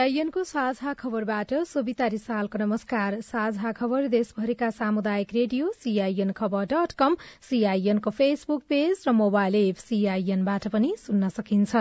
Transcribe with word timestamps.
सीआईएनको 0.00 0.42
साझा 0.44 0.92
खबरबाट 0.94 1.52
सोभिता 1.68 2.06
रिसालको 2.06 2.58
नमस्कार। 2.58 3.20
साझा 3.22 3.72
खबर 3.72 4.06
देशभरिका 4.08 4.68
सामुदायिक 4.70 5.34
radio 5.34 5.72
CIN 5.74 6.30
Khabar 6.32 6.64
dot 6.66 6.92
com 6.98 7.16
सीआईएनको 7.48 8.10
फेसबुक 8.12 8.62
पेज 8.68 9.04
र 9.08 9.12
मोबाइल 9.12 9.54
एप 9.56 9.76
सीआईएनबाट 9.78 10.68
पनि 10.68 10.94
सुन्न 10.98 11.28
सकिन्छ। 11.30 11.76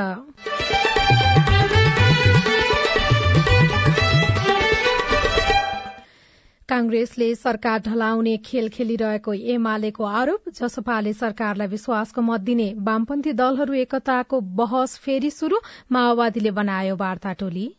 कांग्रेसले 6.69 7.33
सरकार 7.37 7.79
ढलाउने 7.81 8.37
खेल 8.45 8.69
खेलिरहेको 8.69 9.33
एमालेको 9.55 10.03
आरोप 10.17 10.49
जसपाले 10.55 11.13
सरकारलाई 11.15 11.67
विश्वासको 11.69 12.21
मत 12.23 12.41
दिने 12.51 12.69
वामपन्थी 12.83 13.33
दलहरू 13.39 13.73
एकताको 13.87 14.39
बहस 14.59 14.97
फेरि 14.99 15.29
शुरू 15.31 15.65
माओवादीले 15.91 16.51
बनायो 16.61 16.95
वार्ता 16.97 17.33
टोली 17.39 17.69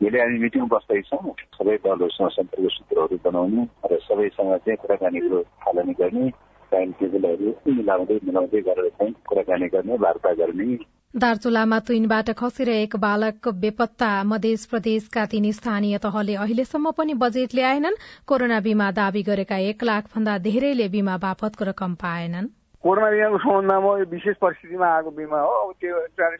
हामीले 0.00 0.20
हामी 0.20 0.38
मिटिङ 0.38 0.66
बस्दैछौँ 0.68 1.32
सबै 1.54 1.76
दलहरूसँग 1.82 2.30
सम्पर्क 2.30 2.70
सूत्रहरू 2.72 3.16
बनाउने 3.20 3.62
र 3.84 3.96
सबैसँग 4.00 4.52
चाहिँ 4.58 4.76
कुराकानीको 4.78 5.38
थालनी 5.62 5.94
गर्ने 5.94 6.28
टाइम 6.72 6.92
टेबलहरू 6.94 7.54
मिलाउँदै 7.70 8.18
मिलाउँदै 8.24 8.60
गरेर 8.62 8.88
चाहिँ 8.90 9.14
कुराकानी 9.26 9.68
गर्ने 9.68 9.96
वार्ता 9.98 10.32
गर्ने 10.34 10.76
दार्चुलामा 11.14 11.78
तुइनबाट 11.80 12.30
एक 12.68 12.96
बालक 12.98 13.48
बेपत्ता 13.58 14.10
मध्य 14.24 14.54
प्रदेशका 14.70 15.24
तीन 15.26 15.50
स्थानीय 15.52 15.98
तहले 15.98 16.34
अहिलेसम्म 16.38 16.90
पनि 16.94 17.14
बजेट 17.18 17.54
ल्याएनन् 17.54 18.00
कोरोना 18.26 18.60
बीमा 18.60 18.90
दावी 18.94 19.22
गरेका 19.24 19.58
एक 19.66 19.82
लाख 19.84 20.14
भन्दा 20.14 20.38
धेरैले 20.46 20.88
बीमा 20.88 21.16
बापतको 21.18 21.64
रकम 21.64 21.94
पाएनन् 21.98 22.52
कोरोना 22.84 23.10
बिमाको 23.10 23.38
सम्बन्धमा 23.38 23.90
यो 23.98 24.04
विशेष 24.10 24.36
परिस्थितिमा 24.42 24.86
आएको 24.86 25.10
बिमा 25.10 25.40
हो 25.40 25.52
अब 25.62 25.72
त्यो 25.82 25.94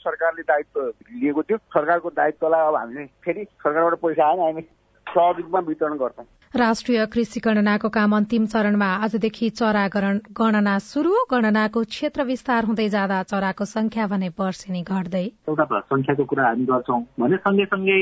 सरकारले 0.07 0.43
दायित्व 0.47 0.81
लिएको 1.19 1.43
थियो। 1.43 1.59
सरकारको 1.59 2.09
दायित्वलाई 2.15 2.67
अब 2.69 2.75
हामीले 2.77 3.05
फेरि 3.25 3.45
सरकारबाट 3.45 3.95
पैसा 3.99 4.29
आएन 4.29 4.41
हामी 4.41 4.63
सहयोगमा 4.63 5.61
वितरण 5.69 5.97
गर्छौँ। 5.99 6.27
राष्ट्रिय 6.55 7.05
कृषि 7.13 7.41
गणनाको 7.45 7.89
काम 7.89 8.17
अन्तिम 8.17 8.47
चरणमा 8.47 8.87
आजदेखि 9.05 9.49
चरा 9.51 9.87
गणना 9.97 10.79
शुरू 10.79 11.13
गणनाको 11.31 11.83
क्षेत्र 11.85 12.25
विस्तार 12.25 12.65
हुँदै 12.65 12.89
जाँदा 12.89 13.23
चराको 13.23 13.65
संख्या 13.65 14.07
भने 14.07 14.29
वर्षेनी 14.39 14.83
घट्दै। 14.83 15.25
एउटा 15.49 15.81
संख्याको 15.81 16.25
कुरा 16.25 16.47
हामी 16.47 16.65
गर्छौँ। 16.65 17.01
भने 17.21 17.37
सँगै 17.37 17.99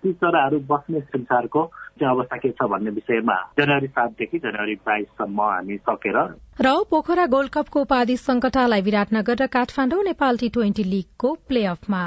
ती 0.00 0.12
चराहरू 0.12 0.58
बस्ने 0.70 1.00
संसारको 1.00 1.62
अवस्था 2.04 2.36
के 2.36 2.50
छ 2.50 2.68
भन्ने 2.72 2.90
विषयमा 2.90 3.36
जनवरी 3.58 3.86
सातदेखि 3.86 4.38
जनवरी 4.38 4.74
बाइससम्म 4.86 5.40
हामी 5.42 5.76
सकेर 5.88 6.18
र 6.66 6.74
पोखरा 6.90 7.26
गोल्ड 7.34 7.50
कपको 7.50 7.80
उपाधि 7.82 8.16
संकटालाई 8.16 8.82
विराटनगर 8.88 9.42
र 9.42 9.46
काठमाडौँ 9.56 10.02
नेपाल 10.04 10.38
टी 10.38 10.48
ट्वेन्टी 10.56 10.84
लीगको 10.84 11.34
प्ले 11.48 11.64
अफमा 11.74 12.02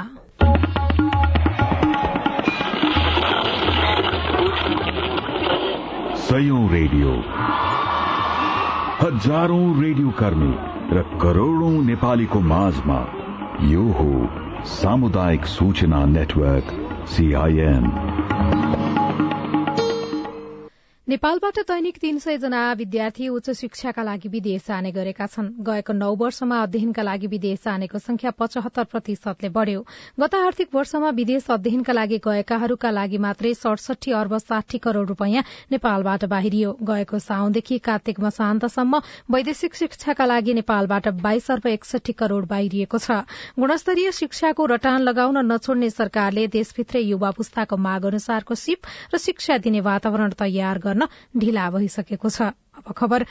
सयौं 6.24 6.62
रेडियो। 6.70 7.10
हजारौं 9.00 9.66
रेडियो 9.82 10.10
कर्मी 10.20 10.54
र 10.96 11.02
करोड़ौं 11.22 11.72
नेपालीको 11.86 12.40
माझमा 12.52 12.98
यो 13.72 13.84
हो 13.98 14.10
सामुदायिक 14.72 15.46
सूचना 15.46 16.04
नेटवर्क 16.06 16.72
सीआईएन 17.08 17.84
नेपालबाट 21.08 21.58
दैनिक 21.60 21.96
तीन 22.00 22.18
सय 22.18 22.36
जना 22.38 22.60
विद्यार्थी 22.72 23.26
उच्च 23.28 23.50
शिक्षाका 23.52 24.02
लागि 24.02 24.28
विदेश 24.28 24.62
जाने 24.66 24.90
गरेका 24.90 25.26
छन्। 25.26 25.48
गएको 25.60 25.92
नौ 25.92 26.14
वर्षमा 26.16 26.60
अध्ययनका 26.62 27.02
लागि 27.02 27.26
विदेश 27.28 27.58
जानेको 27.64 27.98
संख्या 27.98 28.30
पचहत्तर 28.32 28.84
प्रतिशतले 28.84 29.48
बढ़्यो। 29.50 29.84
गत 30.20 30.34
आर्थिक 30.34 30.68
वर्षमा 30.74 31.10
विदेश 31.10 31.50
अध्ययनका 31.50 31.92
लागि 31.92 32.18
गएकाहरूका 32.24 32.90
लागि 32.90 33.18
मात्रै 33.20 33.52
सडसठी 33.54 34.12
अर्ब 34.14 34.36
साठी 34.38 34.78
करोड़ 34.78 35.06
रूपियाँ 35.08 35.42
नेपालबाट 35.72 36.24
बाहिरियो। 36.24 36.72
गएको 36.82 37.18
साउनदेखि 37.20 37.78
कार्तिक 37.84 38.20
मसान्तसम्म 38.20 39.00
वैदेशिक 39.28 39.74
शिक्षाका 39.76 40.24
लागि 40.24 40.54
नेपालबाट 40.54 41.08
बाइस 41.20 41.50
अर्ब 41.50 41.66
एकसठी 41.66 42.12
करोड़ 42.14 42.44
बाहिरिएको 42.46 42.98
छ। 42.98 43.20
गुणस्तरीय 43.60 44.12
शिक्षाको 44.14 44.66
रटान 44.72 45.02
लगाउन 45.02 45.44
नछोड्ने 45.52 45.90
सरकारले 45.90 46.46
देशभित्रै 46.56 47.02
युवा 47.02 47.30
पुस्ताको 47.36 47.76
माग 47.76 48.06
अनुसारको 48.06 48.54
सिप 48.56 48.92
र 49.12 49.18
शिक्षा 49.20 49.58
दिने 49.60 49.84
वातावरण 49.84 50.40
तयार 50.40 50.92
गर्न 50.94 51.08
ढिला 51.38 51.68
भइसकेको 51.72 52.30
छ। 52.30 52.50
अब 52.76 52.92
खबर 52.92 53.24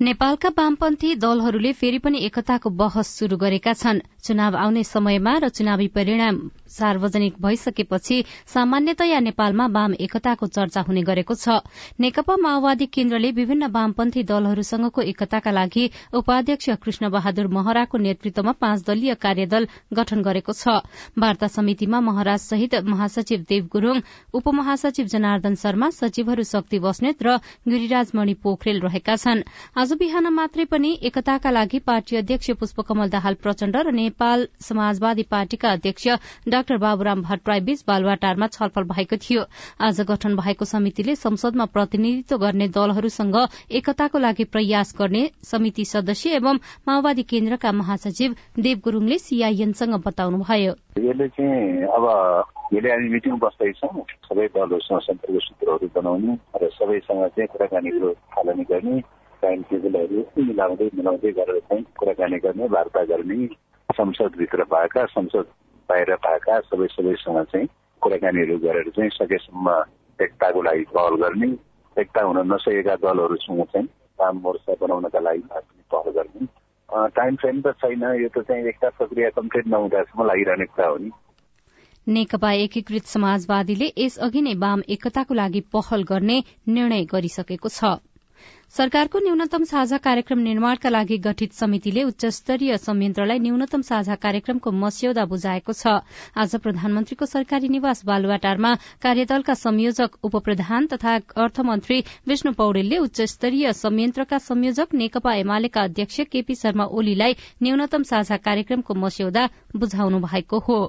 नेपालका 0.00 0.48
वामपन्थी 0.58 1.14
दलहरूले 1.16 1.72
फेरि 1.72 1.98
पनि 1.98 2.18
एकताको 2.24 2.70
बहस 2.70 3.08
शुरू 3.18 3.36
गरेका 3.36 3.72
छन्। 3.72 4.00
चुनाव 4.22 4.56
आउने 4.56 4.82
समयमा 4.84 5.32
र 5.38 5.48
चुनावी 5.48 5.86
परिणाम 5.88 6.36
सार्वजनिक 6.68 7.34
भइसकेपछि 7.40 8.16
सामान्यतया 8.46 9.20
नेपालमा 9.20 9.66
वाम 9.66 9.94
एकताको 9.98 10.46
चर्चा 10.46 10.80
हुने 10.82 11.02
गरेको 11.02 11.34
छ। 11.34 11.64
नेकपा 11.96 12.36
माओवादी 12.36 12.86
केन्द्रले 12.88 13.30
विभिन्न 13.32 13.66
वामपन्थी 13.72 14.22
दलहरूसँगको 14.22 15.00
एकताका 15.02 15.50
लागि 15.50 15.84
उपाध्यक्ष 16.12 16.70
कृष्ण 16.82 17.08
बहादुर 17.08 17.46
महराको 17.48 17.98
नेतृत्वमा 17.98 18.52
पाँच 18.60 18.84
दलीय 18.84 19.14
कार्यदल 19.16 19.68
गठन 19.90 20.22
गरेको 20.22 20.52
छ। 20.52 20.84
वार्ता 21.16 21.48
समितिमा 21.48 22.00
महराज 22.02 22.40
सहित 22.42 22.74
महासचिव 22.84 23.44
देव 23.48 23.64
गुरूङ 23.72 24.00
उपमहासचिव 24.34 25.06
जनार्दन 25.08 25.54
शर्मा 25.56 25.90
सचिवहरू 25.96 26.44
शक्ति 26.44 26.78
बस्नेत 26.78 27.22
र 27.22 27.38
गिरिराज 27.68 28.10
मणि 28.14 28.34
पोखरेल 28.42 28.80
रहेका 28.80 29.16
छन्। 29.16 29.42
आज 29.76 29.92
बिहान 29.94 30.26
मात्रै 30.32 30.64
पनि 30.66 30.90
एकताका 31.02 31.50
लागि 31.50 31.78
पार्टी 31.86 32.16
अध्यक्ष 32.16 32.50
पुष्पकमल 32.60 33.08
दाहाल 33.10 33.34
प्रचण्ड 33.42 33.76
र 33.78 33.90
नेपाल 33.92 34.46
समाजवादी 34.60 35.22
पार्टीका 35.30 35.72
अध्यक्ष 35.72 36.08
डाक्टर 36.48 36.76
बाबुराम 36.78 37.22
भट्टराई 37.22 37.60
बीच 37.60 37.84
बालुवाटारमा 37.86 38.46
छलफल 38.48 38.84
भएको 38.86 39.16
थियो। 39.18 39.44
आज 39.80 40.00
गठन 40.08 40.36
भएको 40.36 40.64
समितिले 40.66 41.16
संसदमा 41.16 41.64
प्रतिनिधित्व 41.74 42.36
गर्ने 42.38 42.68
दलहरूसँग 42.70 43.36
एकताको 43.72 44.18
लागि 44.18 44.44
प्रयास 44.46 44.94
गर्ने 44.98 45.28
समिति 45.44 45.84
सदस्य 45.86 46.34
एवं 46.36 46.62
माओवादी 46.88 47.22
केन्द्रका 47.26 47.72
महासचिव 47.74 48.36
देव 48.58 48.80
गुरूङले 48.84 49.18
सीआईएनसँग 49.18 50.02
बताउनुभयो। 50.06 50.74
यसले 50.96 51.28
चाहिँ 51.28 51.82
अब 51.92 52.04
यसले 52.72 52.90
हामी 52.90 53.08
मिटिङ 53.08 53.34
बस्दैछौँ। 53.38 54.04
सबै 54.28 54.46
दलहरूसँग 54.54 55.00
सम्पर्क 55.00 55.42
सूत्रहरू 55.42 55.88
बनाउने 55.94 56.32
र 56.56 56.68
सबैसँग 56.72 57.26
चाहिँ 57.36 57.48
कुराकानीको 57.52 58.12
थालनी 58.32 58.64
गर्ने 58.64 59.00
टाइम 59.42 59.62
टेबलहरू 59.70 60.20
मिलाउँदै 60.40 60.88
मिलाउँदै 60.94 61.32
गरेर 61.38 61.60
चाहिँ 61.68 61.84
कुराकानी 61.98 62.38
गर्ने 62.38 62.66
वार्ता 62.74 63.04
गर्ने 63.12 63.46
संसदभित्र 63.88 64.64
भएका 64.72 65.04
संसद 65.12 65.46
बाहिर 65.88 66.14
भएका 66.26 66.60
सबै 66.70 66.86
सबैसँग 66.96 67.44
चाहिँ 67.52 67.68
कुराकानीहरू 68.02 68.58
गरेर 68.58 68.88
चाहिँ 68.96 69.10
सकेसम्म 69.20 69.68
एकताको 70.18 70.62
लागि 70.62 70.84
पहल 70.96 71.14
गर्ने 71.22 71.50
एकता 71.96 72.22
हुन 72.24 72.38
नसकेका 72.52 72.94
दलहरूसँग 73.04 73.64
चाहिँ 73.64 73.88
काम 74.18 74.38
मोर्चा 74.38 74.74
बनाउनका 74.80 75.20
लागि 75.20 75.44
पहल 75.92 76.10
गर्ने। 76.10 76.46
टाइम 76.90 77.36
फ्रेम 77.36 77.60
त 77.60 77.72
छैन 77.82 78.02
यो 78.22 78.28
त 78.28 78.42
चाहिँ 78.48 78.66
एकता 78.68 78.88
प्रक्रिया 78.98 79.30
कम्प्लिट 79.36 79.66
नहुँदासम्म 79.66 80.26
लागिरहने 80.26 80.66
कुरा 80.66 80.88
हो 80.88 80.96
नि। 80.96 81.10
नेकपा 82.06 82.50
एकीकृत 82.64 83.06
समाजवादीले 83.06 83.92
यसअघि 83.98 84.40
नै 84.40 84.54
वाम 84.54 84.82
एकताको 84.88 85.34
लागि 85.34 85.60
पहल 85.74 86.02
गर्ने 86.02 86.42
निर्णय 86.68 87.04
गरिसकेको 87.04 87.68
छ। 87.68 87.98
सरकारको 88.76 89.18
न्यूनतम 89.18 89.62
साझा 89.64 89.96
कार्यक्रम 90.04 90.38
निर्माणका 90.46 90.90
लागि 90.90 91.16
गठित 91.26 91.52
समितिले 91.52 92.02
उच्च 92.04 92.24
स्तरीय 92.38 92.76
संयन्त्रलाई 92.78 93.38
न्यूनतम 93.38 93.80
साझा 93.82 94.14
कार्यक्रमको 94.24 94.70
मस्यौदा 94.80 95.24
बुझाएको 95.30 95.72
छ। 95.72 95.94
आज 96.36 96.56
प्रधानमन्त्रीको 96.60 97.26
सरकारी 97.26 97.68
निवास 97.72 98.04
बालुवाटारमा 98.04 98.74
कार्यदलका 99.00 99.54
संयोजक 99.56 100.18
उपप्रधान 100.28 100.86
तथा 100.92 101.14
अर्थमन्त्री 101.44 101.98
विष्णु 102.28 102.52
पौडेलले 102.60 102.98
उच्च 102.98 103.20
स्तरीय 103.34 103.72
संयन्त्रका 103.80 104.38
संयोजक 104.50 104.94
नेकपा 104.94 105.34
एमालेका 105.36 105.88
अध्यक्ष 105.88 106.20
केपी 106.36 106.54
शर्मा 106.60 106.84
ओलीलाई 106.92 107.40
न्यूनतम 107.62 108.02
साझा 108.12 108.36
कार्यक्रमको 108.44 109.00
मस्यौदा 109.06 109.48
बुझाउनु 109.76 110.20
भएको 110.28 110.58
हो। 110.68 110.80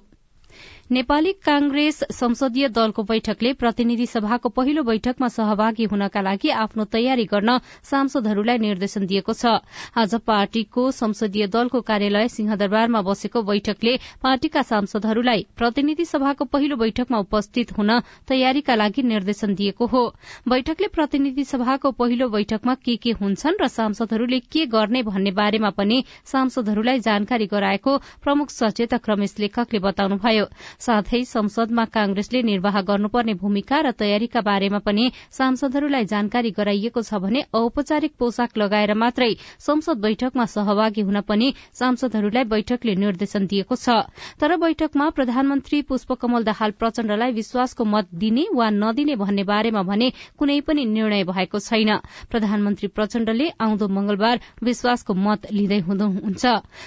नेपाली 0.91 1.31
कांग्रेस 1.45 1.97
संसदीय 2.13 2.67
दलको 2.67 3.03
बैठकले 3.03 3.51
प्रतिनिधि 3.53 4.05
सभाको 4.05 4.49
पहिलो 4.49 4.83
बैठकमा 4.83 5.27
सहभागी 5.27 5.85
हुनका 5.85 6.21
लागि 6.21 6.49
आफ्नो 6.49 6.83
तयारी 6.85 7.25
गर्न 7.27 7.57
सांसदहरूलाई 7.83 8.57
निर्देशन 8.57 9.05
दिएको 9.05 9.33
छ। 9.33 9.51
आज 9.93 10.15
पार्टीको 10.23 10.91
संसदीय 10.91 11.47
दलको 11.47 11.81
कार्यालय 11.81 12.27
सिंहदरबारमा 12.27 13.01
बसेको 13.03 13.41
बैठकले 13.43 13.95
पार्टीका 14.23 14.61
सांसदहरूलाई 14.61 15.45
प्रतिनिधि 15.57 16.05
सभाको 16.05 16.45
पहिलो 16.47 16.75
बैठकमा 16.77 17.19
उपस्थित 17.19 17.75
हुन 17.77 17.91
तयारीका 18.27 18.75
लागि 18.75 19.03
निर्देशन 19.03 19.55
दिएको 19.55 19.85
हो। 19.85 20.05
बैठकले 20.47 20.87
प्रतिनिधि 20.95 21.43
सभाको 21.43 21.91
पहिलो 21.99 22.29
बैठकमा 22.29 22.75
के 22.79 22.95
के 22.95 23.11
हुन्छन् 23.19 23.59
र 23.61 23.67
सांसदहरूले 23.67 24.39
के 24.39 24.65
गर्ने 24.71 25.03
भन्ने 25.03 25.35
बारेमा 25.35 25.69
पनि 25.75 26.03
सांसदहरूलाई 26.31 26.99
जानकारी 27.03 27.51
गराएको 27.51 27.97
प्रमुख 28.23 28.49
सचेतक 28.51 29.09
रमेश 29.09 29.35
लेखकले 29.39 29.79
बताउनुभयो। 29.81 30.47
साथै 30.81 31.23
संसदमा 31.25 31.83
कांग्रेसले 31.93 32.41
निर्वाह 32.43 32.75
गर्नुपर्ने 32.87 33.33
भूमिका 33.35 33.77
र 33.81 33.91
तयारीका 33.97 34.41
बारेमा 34.41 34.79
पनि 34.79 35.05
सांसदहरूलाई 35.31 36.05
जानकारी 36.07 36.51
गराइएको 36.53 37.01
छ 37.01 37.19
भने 37.23 37.41
औपचारिक 37.53 38.13
पोसाक 38.19 38.57
लगाएर 38.57 38.93
मात्रै 38.95 39.29
संसद 39.59 39.97
बैठकमा 39.99 40.45
सहभागी 40.47 41.01
हुन 41.01 41.21
पनि 41.25 41.47
सांसदहरूलाई 41.73 42.43
बैठकले 42.53 42.95
निर्देशन 42.95 43.47
दिएको 43.47 43.75
छ। 43.75 44.05
तर 44.39 44.55
बैठकमा 44.57 45.09
प्रधानमन्त्री 45.17 45.81
पुष्पकमल 45.89 46.43
दाहाल 46.43 46.71
प्रचण्डलाई 46.77 47.31
विश्वासको 47.33 47.85
मत 47.87 48.13
दिने 48.15 48.45
वा 48.53 48.69
नदिने 48.69 49.15
भन्ने 49.17 49.43
बारेमा 49.43 49.81
भने 49.83 50.11
कुनै 50.37 50.59
पनि 50.61 50.85
निर्णय 50.87 51.23
भएको 51.23 51.59
छैन। 51.59 51.91
प्रधानमन्त्री 52.29 52.87
प्रचण्डले 52.93 53.49
आउँदो 53.59 53.87
मंगलबार 53.89 54.39
विश्वासको 54.63 55.13
मत 55.15 55.51
लिँदै 55.51 55.79
हुनुहुन्छ। 55.89 56.45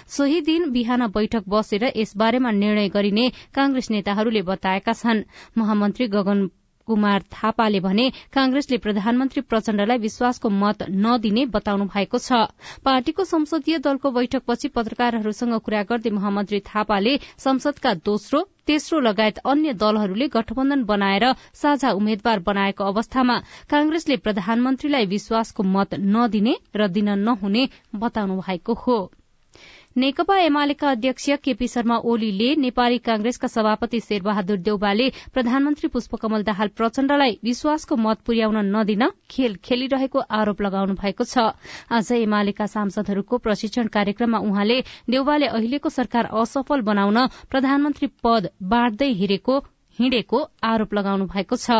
सोही 0.08 0.40
दिन 0.46 0.70
बिहान 0.70 1.06
बैठक 1.10 1.44
बसेर 1.48 1.90
यसबारेमा 1.96 2.50
निर्णय 2.54 2.88
गरिने 2.90 3.28
कांग्रेस 3.50 3.79
नेताहरूले 3.90 4.42
बताएका 4.44 4.92
छन्। 4.92 5.24
महामन्त्री 5.56 6.06
गगन 6.08 6.50
कुमार 6.88 7.22
थापाले 7.22 7.80
भने 7.80 8.08
कांग्रेसले 8.34 8.76
प्रधानमन्त्री 8.78 9.40
प्रचण्डलाई 9.42 9.98
विश्वासको 9.98 10.48
मत 10.50 10.82
नदिने 10.90 11.44
बताउनु 11.46 11.84
भएको 11.86 12.18
छ। 12.18 12.50
पार्टीको 12.82 13.24
संसदीय 13.24 13.78
दलको 13.78 14.10
बैठकपछि 14.10 14.68
पत्रकारहरूसँग 14.68 15.54
कुरा 15.60 15.82
गर्दै 15.82 16.10
महामन्त्री 16.10 16.60
थापाले 16.66 17.12
संसदका 17.38 17.94
दोस्रो 18.02 18.42
तेस्रो 18.66 19.00
लगायत 19.00 19.38
अन्य 19.44 19.72
दलहरूले 19.74 20.28
गठबन्धन 20.28 20.82
बनाएर 20.84 21.24
साझा 21.54 21.90
उम्मेद्वार 21.92 22.38
बनाएको 22.40 22.84
अवस्थामा 22.84 23.38
कांग्रेसले 23.70 24.16
प्रधानमन्त्रीलाई 24.26 25.06
विश्वासको 25.06 25.62
मत 25.62 25.94
नदिने 25.94 26.56
र 26.74 26.88
दिन 26.88 27.08
नहुने 27.20 27.68
बताउनु 27.94 28.40
भएको 28.40 28.74
हो। 28.74 28.98
नेकपा 29.96 30.36
एमालेका 30.38 30.90
अध्यक्ष 30.90 31.28
केपी 31.44 31.66
शर्मा 31.68 31.94
ओलीले 32.06 32.54
नेपाली 32.56 32.98
कांग्रेसका 32.98 33.48
सभापति 33.48 34.00
शेरबहादुर 34.00 34.56
देउबाले 34.58 35.08
प्रधानमन्त्री 35.34 35.88
पुष्पकमल 35.90 36.42
दाहाल 36.42 36.68
प्रचण्डलाई 36.76 37.34
विश्वासको 37.44 37.96
मत 37.96 38.20
पुर्याउन 38.26 38.58
नदिन 38.76 39.02
खेल 39.30 39.56
खेलिरहेको 39.64 40.18
आरोप 40.30 40.62
लगाउनु 40.62 40.94
भएको 40.94 41.24
छ। 41.24 41.50
आज 41.90 42.12
एमालेका 42.12 42.66
सांसदहरूको 42.70 43.38
प्रशिक्षण 43.42 43.86
कार्यक्रममा 43.90 44.38
उहाँले 44.46 44.80
देउबाले 45.10 45.46
अहिलेको 45.58 45.88
सरकार 45.90 46.30
असफल 46.38 46.86
बनाउन 46.86 47.26
प्रधानमन्त्री 47.50 48.08
पद 48.22 48.48
बाँड्दै 48.62 49.10
हिँडेको 49.20 49.58
हिँडेको 50.00 50.38
आरोप 50.64 50.94
लगाउनु 50.94 51.24
भएको 51.28 51.56
छ। 51.56 51.70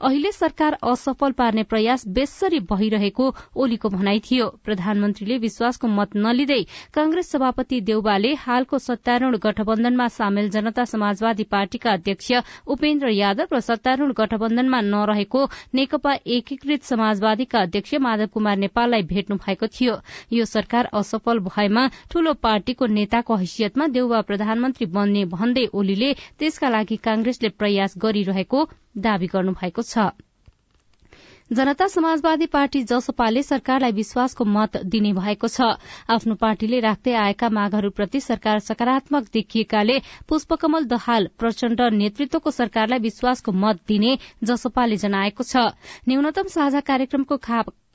अहिले 0.00 0.32
सरकार 0.32 0.78
असफल 0.82 1.32
पार्ने 1.36 1.62
प्रयास 1.68 2.06
बेसरी 2.08 2.60
भइरहेको 2.66 3.24
ओलीको 3.54 3.88
भनाई 3.90 4.20
थियो। 4.24 4.46
प्रधानमन्त्रीले 4.64 5.36
विश्वासको 5.38 5.88
मत 5.88 6.16
नलिँदै 6.16 6.62
कांग्रेस 6.94 7.30
सभापति 7.30 7.80
देउबाले 7.82 8.32
हालको 8.40 8.78
सत्तारूढ़ 8.80 9.36
गठबन्धनमा 9.38 10.06
सामेल 10.08 10.48
जनता 10.50 10.84
समाजवादी 10.86 11.44
पार्टीका 11.52 11.92
अध्यक्ष 11.92 12.32
उपेन्द्र 12.66 13.08
यादव 13.10 13.54
र 13.54 13.60
सत्तारूढ़ 13.60 14.12
गठबन्धनमा 14.16 14.80
नरहेको 14.86 15.44
नेकपा 15.74 16.12
एकीकृत 16.36 16.82
समाजवादीका 16.84 17.60
अध्यक्ष 17.60 17.94
माधव 18.00 18.26
कुमार 18.34 18.56
नेपाललाई 18.56 19.02
भेट्नु 19.04 19.36
भएको 19.36 19.66
थियो। 19.68 20.00
यो 20.32 20.44
सरकार 20.46 20.88
असफल 20.94 21.38
भएमा 21.46 21.86
ठूलो 22.10 22.32
पार्टीको 22.40 22.86
नेताको 22.96 23.36
हैसियतमा 23.36 23.86
देउबा 23.92 24.20
प्रधानमन्त्री 24.22 24.86
बन्ने 24.96 25.24
भन्दै 25.26 25.66
ओलीले 25.74 26.12
त्यसका 26.38 26.68
लागि 26.68 26.96
कांग्रेसले 27.04 27.48
प्रयास 27.66 27.98
गरिरहेको 27.98 28.64
दावी 29.02 29.34
गर्नुभएको 29.34 29.82
छ। 29.84 30.08
जनता 31.50 31.86
समाजवादी 31.86 32.46
पार्टी 32.46 32.80
जसपाले 32.82 33.42
सरकारलाई 33.42 33.92
विश्वासको 33.92 34.44
मत 34.46 34.76
दिने 34.84 35.12
भएको 35.12 35.48
छ। 35.48 35.68
आफ्नो 36.10 36.34
पार्टीले 36.34 36.80
राख्दै 36.80 37.12
आएका 37.14 37.48
मागहरूप्रति 37.50 38.20
सरकार 38.20 38.58
सकारात्मक 38.60 39.28
देखिएकाले 39.32 39.98
पुष्पकमल 40.28 40.84
दहाल 40.86 41.28
प्रचण्ड 41.38 41.80
नेतृत्वको 41.94 42.50
सरकारलाई 42.50 42.98
विश्वासको 42.98 43.52
मत 43.62 43.86
दिने 43.88 44.18
जसपाले 44.44 44.96
जनाएको 44.98 45.42
छ। 45.44 45.70
न्यूनतम 46.08 46.50
साझा 46.50 46.80
कार्यक्रमको 46.90 47.36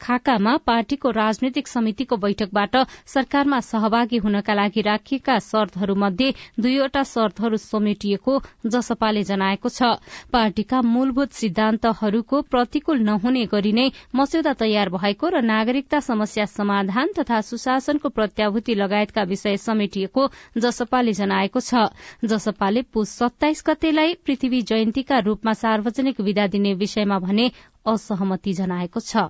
खाकामा 0.01 0.56
पार्टीको 0.65 1.09
राजनैतिक 1.12 1.68
समितिको 1.68 2.18
बैठकबाट 2.18 2.75
सरकारमा 3.07 3.59
सहभागी 3.62 4.18
हुनका 4.19 4.53
लागि 4.53 4.81
राखिएका 4.81 5.38
शर्तहरूमध्ये 5.42 6.30
दुईवटा 6.59 7.03
शर्तहरू 7.06 7.57
समेटिएको 7.59 8.38
जसपाले 8.68 9.24
जनाएको 9.24 9.69
छ। 9.69 9.92
पार्टीका 10.31 10.81
मूलभूत 10.83 11.31
सिद्धान्तहरूको 11.33 12.42
प्रतिकूल 12.51 13.00
नहुने 13.03 13.45
गरी 13.48 13.71
नै 13.74 13.88
मस्यौदा 14.15 14.53
तयार 14.59 14.89
भएको 14.92 15.30
र 15.30 15.42
नागरिकता 15.44 16.00
समस्या 16.01 16.45
समाधान 16.48 17.13
तथा 17.18 17.42
सुशासनको 17.44 18.09
प्रत्याभूति 18.12 18.75
लगायतका 18.75 19.24
विषय 19.25 19.57
समेटिएको 19.59 20.30
जसपाले 20.57 21.13
जनाएको 21.13 21.59
छ। 21.62 21.86
जसपाले 22.25 22.81
पुष 22.94 23.07
सत्ताइस 23.18 23.63
गतेलाई 23.68 24.13
पृथ्वी 24.25 24.62
जयन्तीका 24.63 25.19
रूपमा 25.21 25.53
सार्वजनिक 25.57 26.21
विदा 26.21 26.48
दिने 26.48 26.74
विषयमा 26.75 27.19
भने 27.19 27.51
असहमति 27.88 28.53
जनाएको 28.53 29.00
छ। 29.01 29.30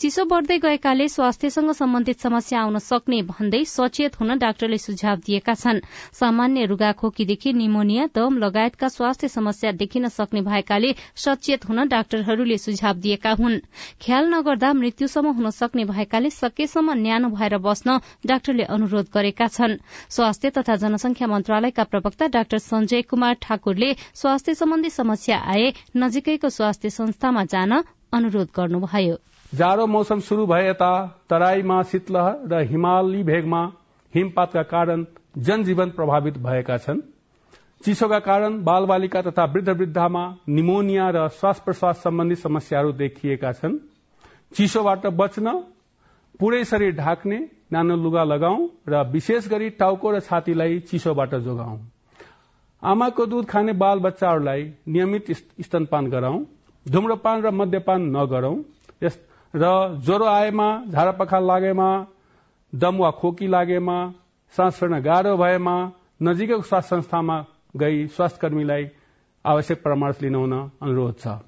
चिसो 0.00 0.24
बढ़दै 0.30 0.56
गएकाले 0.58 1.08
स्वास्थ्यसँग 1.08 1.70
सम्बन्धित 1.72 2.20
समस्या 2.20 2.60
आउन 2.60 2.78
सक्ने 2.78 3.20
भन्दै 3.28 3.60
सचेत 3.64 4.18
हुन 4.20 4.36
डाक्टरले 4.38 4.78
सुझाव 4.78 5.16
दिएका 5.26 5.54
छन्। 5.54 5.80
सामान्य 6.12 6.64
रुगाखोकीदेखि 6.66 7.52
निमोनिया 7.52 8.04
दम 8.14 8.36
लगायतका 8.38 8.88
स्वास्थ्य 8.88 9.28
समस्या 9.28 9.72
देखिन 9.72 10.08
सक्ने 10.08 10.40
भएकाले 10.40 10.94
सचेत 11.16 11.64
हुन 11.68 11.88
डाक्टरहरूले 11.88 12.58
सुझाव 12.58 12.94
दिएका 12.96 13.32
हुन्। 13.40 13.58
ख्याल 14.04 14.28
नगर्दा 14.34 14.72
मृत्युसम्म 14.72 15.32
हुन 15.32 15.50
सक्ने 15.50 15.84
भएकाले 15.84 16.30
सकेसम्म 16.30 16.92
न्यानो 17.00 17.28
भएर 17.30 17.58
बस्न 17.58 17.98
डाक्टरले 18.26 18.64
अनुरोध 18.70 19.06
गरेका 19.14 19.46
छन्। 19.48 19.78
स्वास्थ्य 20.10 20.50
तथा 20.50 20.76
जनसंख्या 20.76 21.28
मन्त्रालयका 21.28 21.84
प्रवक्ता 21.84 22.26
डाक्टर 22.36 22.58
संजय 22.60 23.02
कुमार 23.02 23.34
ठाकुरले 23.42 23.94
स्वास्थ्य 24.14 24.54
सम्बन्धी 24.54 24.90
समस्या 24.92 25.38
आए 25.46 25.72
नजिकैको 25.96 26.48
स्वास्थ्य 26.50 26.90
संस्थामा 26.90 27.44
जान 27.44 27.82
अनुरोध 28.12 28.48
गर्नुभयो। 28.56 29.16
जाडो 29.54 29.86
मौसम 29.86 30.20
शुरू 30.20 30.46
भए 30.46 30.68
यता 30.68 30.90
तराईमा 31.30 31.82
शीतलहर 31.82 32.48
र 32.52 32.60
हिमाली 32.68 33.22
भेगमा 33.22 33.60
हिमपातका 34.14 34.62
कारण 34.64 35.04
जनजीवन 35.38 35.90
प्रभावित 35.90 36.38
भएका 36.38 36.76
छन्। 36.78 37.00
चिसोका 37.84 38.18
कारण 38.18 38.58
बालबालिका 38.64 39.22
तथा 39.22 39.44
वृद्ध 39.52 39.68
वृद्धामा 39.70 40.24
निमोनिया 40.48 41.08
र 41.10 41.28
श्वास 41.30 41.60
प्रश्वास 41.64 42.02
सम्बन्धी 42.02 42.34
समस्याहरू 42.36 42.92
देखिएका 42.94 43.52
छन्। 43.52 43.78
चिसोबाट 44.54 45.06
बच्न 45.14 45.52
पूरै 46.40 46.64
शरीर 46.64 46.96
ढाक्ने 46.96 47.38
नानो 47.72 47.96
लुगा 47.96 48.24
लगाऊ 48.24 48.68
र 48.88 49.02
विशेष 49.12 49.48
गरी 49.48 49.70
टाउको 49.78 50.10
र 50.10 50.20
छातीलाई 50.22 50.78
चिसोबाट 50.90 51.34
जोगाऊ 51.46 51.78
आमाको 52.82 53.26
दूध 53.26 53.46
खाने 53.46 53.72
बाल 53.78 53.98
बच्चाहरूलाई 54.00 54.70
नियमित 54.88 55.32
स्तनपान 55.60 56.10
गराउँ 56.10 56.44
धुम्रपान 56.86 57.42
र 57.42 57.50
मद्यपान 57.52 58.10
नगरौं 58.16 58.56
र 59.54 59.64
ज्वरो 60.04 60.24
आएमा 60.24 60.68
झाडापखाल 60.90 61.44
लागेमा 61.46 61.88
दम 62.72 62.96
वा 62.96 63.10
खोकी 63.10 63.50
लागेमा 63.50 63.96
सास 64.54 64.78
फेर्न 64.78 65.00
गाह्रो 65.00 65.36
भएमा 65.36 65.76
नजिकैको 66.22 66.62
स्वास्थ्य 66.62 66.96
संस्थामा 66.96 67.36
गई 67.76 68.06
स्वास्थ्य 68.06 68.38
कर्मीलाई 68.42 68.84
आवश्यक 69.44 69.82
परामर्श 69.82 70.22
लिन 70.22 70.34
अनुरोध 70.34 71.18
छ। 71.18 71.38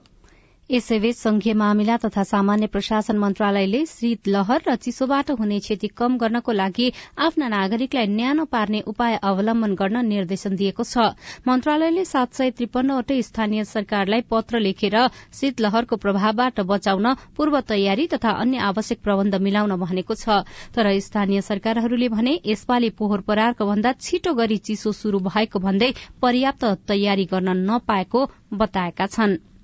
यसैबीच 0.71 1.17
संघीय 1.17 1.53
मामिला 1.55 1.97
तथा 1.97 2.23
सामान्य 2.23 2.67
प्रशासन 2.67 3.17
मन्त्रालयले 3.19 3.79
शीतलहर 3.89 4.61
र 4.69 4.75
चिसोबाट 4.77 5.31
हुने 5.39 5.59
क्षति 5.61 5.89
कम 5.97 6.17
गर्नको 6.19 6.53
लागि 6.53 6.89
आफ्ना 7.27 7.49
नागरिकलाई 7.49 8.07
न्यानो 8.09 8.45
पार्ने 8.53 8.81
उपाय 8.87 9.17
अवलम्बन 9.31 9.75
गर्न 9.75 10.05
निर्देशन 10.07 10.57
दिएको 10.57 10.85
छ। 10.85 11.17
मन्त्रालयले 11.49 12.05
सात 12.05 12.35
सय 12.35 12.51
त्रिपन्नवटै 12.61 13.21
स्थानीय 13.23 13.65
सरकारलाई 13.65 14.29
पत्र 14.29 14.61
लेखेर 14.61 14.99
शीतलहरको 15.41 15.97
प्रभावबाट 16.05 16.61
बचाउन 16.69 17.15
पूर्व 17.37 17.61
तयारी 17.73 18.07
तथा 18.13 18.37
अन्य 18.37 18.69
आवश्यक 18.69 19.03
प्रबन्ध 19.03 19.43
मिलाउन 19.49 19.77
भनेको 19.81 20.21
छ। 20.21 20.45
तर 20.77 20.93
स्थानीय 21.01 21.41
सरकारहरूले 21.49 22.09
भने 22.13 22.39
यसपालि 22.45 22.91
पोहोर 23.01 23.21
परारको 23.25 23.73
भन्दा 23.73 23.97
छिटो 24.05 24.35
गरी 24.37 24.65
चिसो 24.69 24.93
शुरू 25.01 25.25
भएको 25.33 25.59
भन्दै 25.61 25.93
पर्याप्त 26.21 26.73
तयारी 26.89 27.25
गर्न 27.33 27.61
नपाएको 27.65 28.31
बताएका 28.55 29.07
छनृ। 29.09 29.58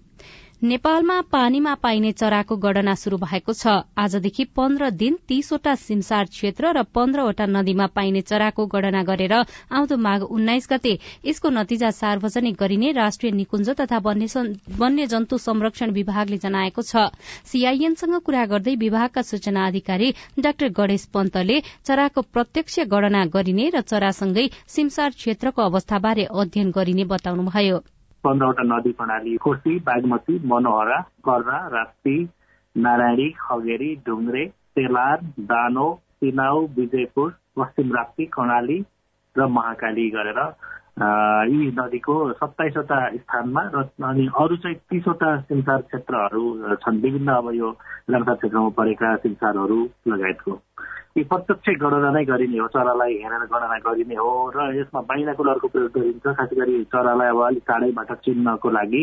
नेपालमा 0.64 1.14
पानीमा 1.32 1.72
पाइने 1.76 2.10
चराको 2.12 2.56
गणना 2.56 2.94
शुरू 2.96 3.16
भएको 3.18 3.52
छ। 3.52 3.72
आजदेखि 4.00 4.44
पन्ध्र 4.56 4.88
दिन 4.92 5.18
तीसवटा 5.28 5.74
सिमसार 5.76 6.24
क्षेत्र 6.26 6.70
र 6.72 6.82
पन्ध्रवटा 6.88 7.46
नदीमा 7.46 7.86
पाइने 7.92 8.20
चराको 8.22 8.66
गणना 8.66 9.02
गरेर 9.04 9.34
आउँदो 9.34 9.96
माघ 10.00 10.20
उन्नाइस 10.22 10.68
गते 10.70 10.96
यसको 11.24 11.50
नतिजा 11.50 11.90
सार्वजनिक 11.92 12.56
गरिने 12.56 12.92
राष्ट्रिय 12.96 13.32
निकुञ्ज 13.34 13.70
तथा 13.80 13.98
वन्यजन्तु 14.00 15.38
संरक्षण 15.38 15.90
विभागले 15.92 16.38
जनाएको 16.40 16.82
छ। 16.82 17.12
सीआईएनसँग 17.44 18.20
कुरा 18.24 18.44
गर्दै 18.48 18.74
विभागका 18.80 19.22
सूचना 19.22 19.66
अधिकारी 19.66 20.12
डाक्टर 20.40 20.68
गणेश 20.72 21.04
पन्तले 21.12 21.60
चराको 21.84 22.22
प्रत्यक्ष 22.32 22.80
गणना 22.88 23.24
गरिने 23.36 23.68
र 23.74 23.80
चरासँगै 23.84 24.50
सिमसार 24.68 25.10
क्षेत्रको 25.20 25.62
अवस्थाबारे 25.62 26.24
अध्ययन 26.32 26.70
गरिने 26.72 27.04
बताउनुभयो। 27.12 27.84
पन्ध्रवटा 28.24 28.62
नदी 28.66 28.92
प्रणाली 28.98 29.36
कोशी 29.44 29.78
बागमती 29.86 30.38
मनोहरा 30.52 30.98
कर्रा 31.26 31.58
राप्ती 31.72 32.16
नारायणी 32.76 33.28
खगेरी 33.40 33.94
ढुङ्ग्रे 34.06 34.44
तेलार 34.76 35.18
दानो 35.50 35.88
सिनाउ 36.20 36.60
विजयपुर 36.76 37.30
पश्चिम 37.56 37.92
राप्ती 37.96 38.24
कर्णाली 38.36 38.78
र 39.36 39.46
महाकाली 39.56 40.08
गरेर 40.16 40.40
यी 41.52 41.70
नदीको 41.78 42.16
सत्ताइसवटा 42.40 42.98
स्थानमा 43.14 43.62
र 43.74 43.82
अनि 44.08 44.26
अरू 44.42 44.56
चाहिँ 44.62 44.76
तिसवटा 44.90 45.30
सिमसार 45.48 45.80
क्षेत्रहरू 45.88 46.42
छन्। 46.82 47.00
विभिन्न 47.02 47.32
अब 47.34 47.50
यो 47.54 47.70
लगातार 48.10 48.36
क्षेत्रमा 48.36 48.68
परेका 48.78 49.14
सिमसारहरू 49.24 49.78
लगायतको। 50.08 50.52
यी 51.16 51.22
प्रत्यक्ष 51.24 51.68
गणना 51.80 52.10
नै 52.10 52.24
गरिने 52.24 52.58
हो 52.58 52.66
चरालाई 52.68 53.12
हेरेर 53.22 53.42
गणना 53.46 53.76
गरिने 53.78 54.14
हो 54.18 54.30
र 54.50 54.64
यसमा 54.74 55.00
बाइनाकुलरको 55.00 55.68
प्रयोग 55.68 55.90
गरिन्छ 55.94 56.26
खास 56.26 56.48
गरी 56.58 56.82
चरालाई 56.84 57.28
अब 57.28 57.42
अलिक 57.46 57.62
टाढैबाट 57.68 58.10
चिन्नको 58.24 58.70
लागि 58.70 59.02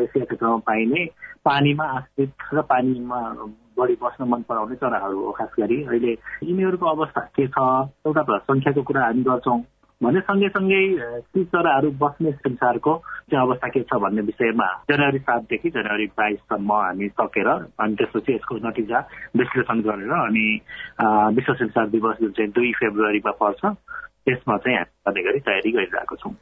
एसिया 0.00 0.24
क्षेत्रमा 0.24 0.56
पाइने 0.56 1.04
पानीमा 1.44 1.84
आश्रित 1.98 2.32
र 2.54 2.62
पानीमा 2.72 3.20
बढी 3.76 3.96
बस्न 4.00 4.28
मन 4.32 4.42
पराउने 4.48 4.76
चराहरू 4.80 5.20
हो 5.24 5.32
खास 5.32 5.52
गरी 5.60 5.82
अहिले 5.84 6.12
यिनीहरूको 6.48 6.86
अवस्था 6.86 7.20
के 7.36 7.46
छ? 7.46 7.58
एउटा 8.08 8.38
सङ्ख्याको 8.48 8.82
कुरा 8.82 9.04
हामी 9.04 9.22
गर्छौँ। 9.22 9.60
भने 10.02 10.20
सँगैसँगै 10.20 10.82
ती 11.30 11.44
चराहरू 11.44 11.90
बस्ने 12.02 12.30
संसारको 12.32 12.92
चाहिँ 13.30 13.46
अवस्था 13.46 13.68
के 13.68 13.82
छ 13.82 13.98
भन्ने 14.02 14.22
विषयमा 14.22 14.66
जनवरी 14.90 15.18
सातदेखि 15.18 15.70
जनवरी 15.70 16.06
बाइससम्म 16.18 16.72
हामी 16.72 17.08
सकेर 17.08 17.48
अनि 17.48 17.94
त्यसपछि 17.94 18.34
यसको 18.34 18.56
नतिजा 18.66 18.98
विश्लेषण 19.36 19.80
गरेर 19.86 20.12
अनि 20.18 20.46
विश्व 21.36 21.54
संसार 21.54 21.86
दिवस 21.88 22.16
जुन 22.20 22.30
चाहिँ 22.30 22.50
दुई 22.50 22.72
फेब्रुअरीमा 22.72 23.32
पर्छ 23.42 23.62
त्यसमा 24.26 24.56
चाहिँ 24.56 24.78
हामी 24.78 25.22
गरी 25.22 25.40
तयारी 25.40 25.70
गरिरहेको 25.70 26.16
छौँ। 26.16 26.34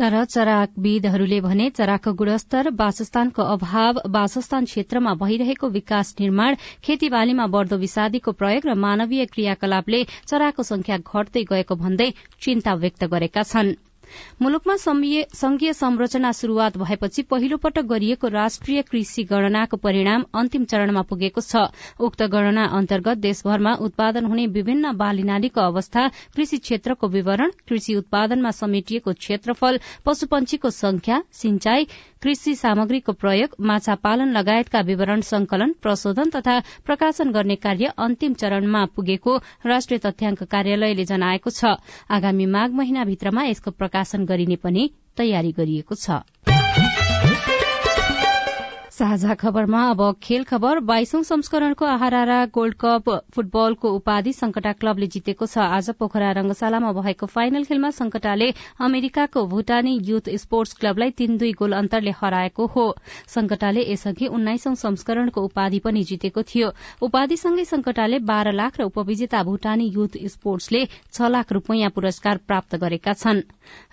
तर 0.00 0.14
चराकविदहरूले 0.24 1.38
भने 1.40 1.64
चराको 1.78 2.12
गुणस्तर 2.20 2.70
वासस्थानको 2.76 3.44
अभाव 3.54 4.00
वासस्थान 4.14 4.64
क्षेत्रमा 4.64 5.12
भइरहेको 5.22 5.68
विकास 5.74 6.14
निर्माण 6.20 6.56
खेतीबालीमा 6.84 7.46
बढ़दो 7.56 7.80
विषादीको 7.84 8.32
प्रयोग 8.40 8.70
र 8.70 8.78
मानवीय 8.86 9.26
क्रियाकलापले 9.34 10.02
चराको 10.32 10.68
संख्या 10.70 10.98
घट्दै 11.04 11.44
गएको 11.52 11.80
भन्दै 11.84 12.10
चिन्ता 12.40 12.74
व्यक्त 12.80 13.12
गरेका 13.12 13.48
छनृ। 13.52 13.89
मुलुकमा 14.42 14.76
संघीय 14.76 15.72
संरचना 15.72 16.32
शुरूआत 16.32 16.76
भएपछि 16.78 17.22
पहिलो 17.30 17.56
पटक 17.56 17.84
गरिएको 17.86 18.28
राष्ट्रिय 18.30 18.82
कृषि 18.90 19.22
गणनाको 19.30 19.76
परिणाम 19.78 20.24
अन्तिम 20.34 20.64
चरणमा 20.64 21.02
पुगेको 21.10 21.40
छ। 21.42 21.64
उक्त 22.00 22.22
गणना 22.32 22.64
अन्तर्गत 22.78 23.16
देशभरमा 23.18 23.74
उत्पादन 23.80 24.24
हुने 24.24 24.46
विभिन्न 24.48 24.92
बालीनालीको 24.96 25.60
अवस्था 25.60 26.06
कृषि 26.36 26.58
क्षेत्रको 26.58 27.08
विवरण 27.08 27.50
कृषि 27.68 27.94
उत्पादनमा 27.96 28.50
समेटिएको 28.52 29.12
क्षेत्रफल 29.12 29.78
पशुपन्छीको 30.06 30.70
संख्या 30.72 31.22
सिंचाई 31.32 31.84
कृषि 32.22 32.54
सामग्रीको 32.54 33.12
प्रयोग 33.12 33.54
माछा 33.64 33.94
पालन 34.04 34.32
लगायतका 34.32 34.80
विवरण 34.86 35.20
संकलन 35.24 35.72
प्रशोधन 35.82 36.30
तथा 36.30 36.58
प्रकाशन 36.86 37.30
गर्ने 37.32 37.54
कार्य 37.56 37.92
अन्तिम 37.98 38.34
चरणमा 38.34 38.84
पुगेको 38.96 39.36
राष्ट्रिय 39.66 39.98
तथ्याङ्क 39.98 40.42
कार्यालयले 40.44 41.04
जनाएको 41.04 41.50
छ। 41.50 41.76
आगामी 42.10 42.46
माघ 42.46 42.70
महिनाभित्रमा 42.72 43.44
यसको 43.44 43.70
प्रकाशन 44.00 44.24
गरिने 44.24 44.56
पनि 44.56 44.84
तयारी 45.16 45.52
गरिएको 45.54 45.94
छ। 45.96 46.49
साझा 49.00 49.34
खबरमा 49.40 49.82
अब 49.90 50.00
खेल 50.22 50.42
खबर। 50.44 50.78
बाइसौं 50.84 51.22
संस्करणको 51.24 51.84
आहारा 51.86 52.44
गोल्ड 52.52 52.74
कप 52.80 53.08
फुटबलको 53.34 53.90
उपाधि 53.90 54.32
संकटा 54.32 54.72
क्लबले 54.76 55.06
जितेको 55.06 55.46
छ। 55.46 55.56
आज 55.58 55.88
पोखरा 55.96 56.32
रंगशालामा 56.36 56.92
भएको 56.92 57.26
फाइनल 57.26 57.64
खेलमा 57.64 57.90
संकटाले 57.96 58.48
अमेरिकाको 58.78 59.44
भूटानी 59.52 59.94
युथ 60.04 60.28
स्पोर्ट्स 60.36 60.74
क्लबलाई 60.80 61.10
तीन 61.16 61.38
दुई 61.38 61.52
गोल 61.56 61.72
अन्तरले 61.72 62.12
हराएको 62.18 62.66
हो। 62.66 62.84
संकटाले 63.28 63.86
यसअघि 63.88 64.26
उन्नाइसौं 64.28 64.74
संस्करणको 64.82 65.44
उपाधि 65.48 65.78
पनि 65.80 66.02
जितेको 66.12 66.42
थियो। 66.52 66.68
उपाधिसँगै 67.00 67.64
संकटाले 67.72 68.18
बाह्र 68.28 68.52
लाख 68.52 68.80
र 68.80 68.90
उपविजेता 68.92 69.42
भूटानी 69.44 69.88
युथ 69.96 70.20
स्पोर्ट्सले 70.34 70.84
छ 70.92 71.32
लाख 71.32 71.52
रूपियाँ 71.52 71.90
पुरस्कार 71.96 72.44
प्राप्त 72.44 72.76
गरेका 72.84 73.16
छन्। 73.16 73.42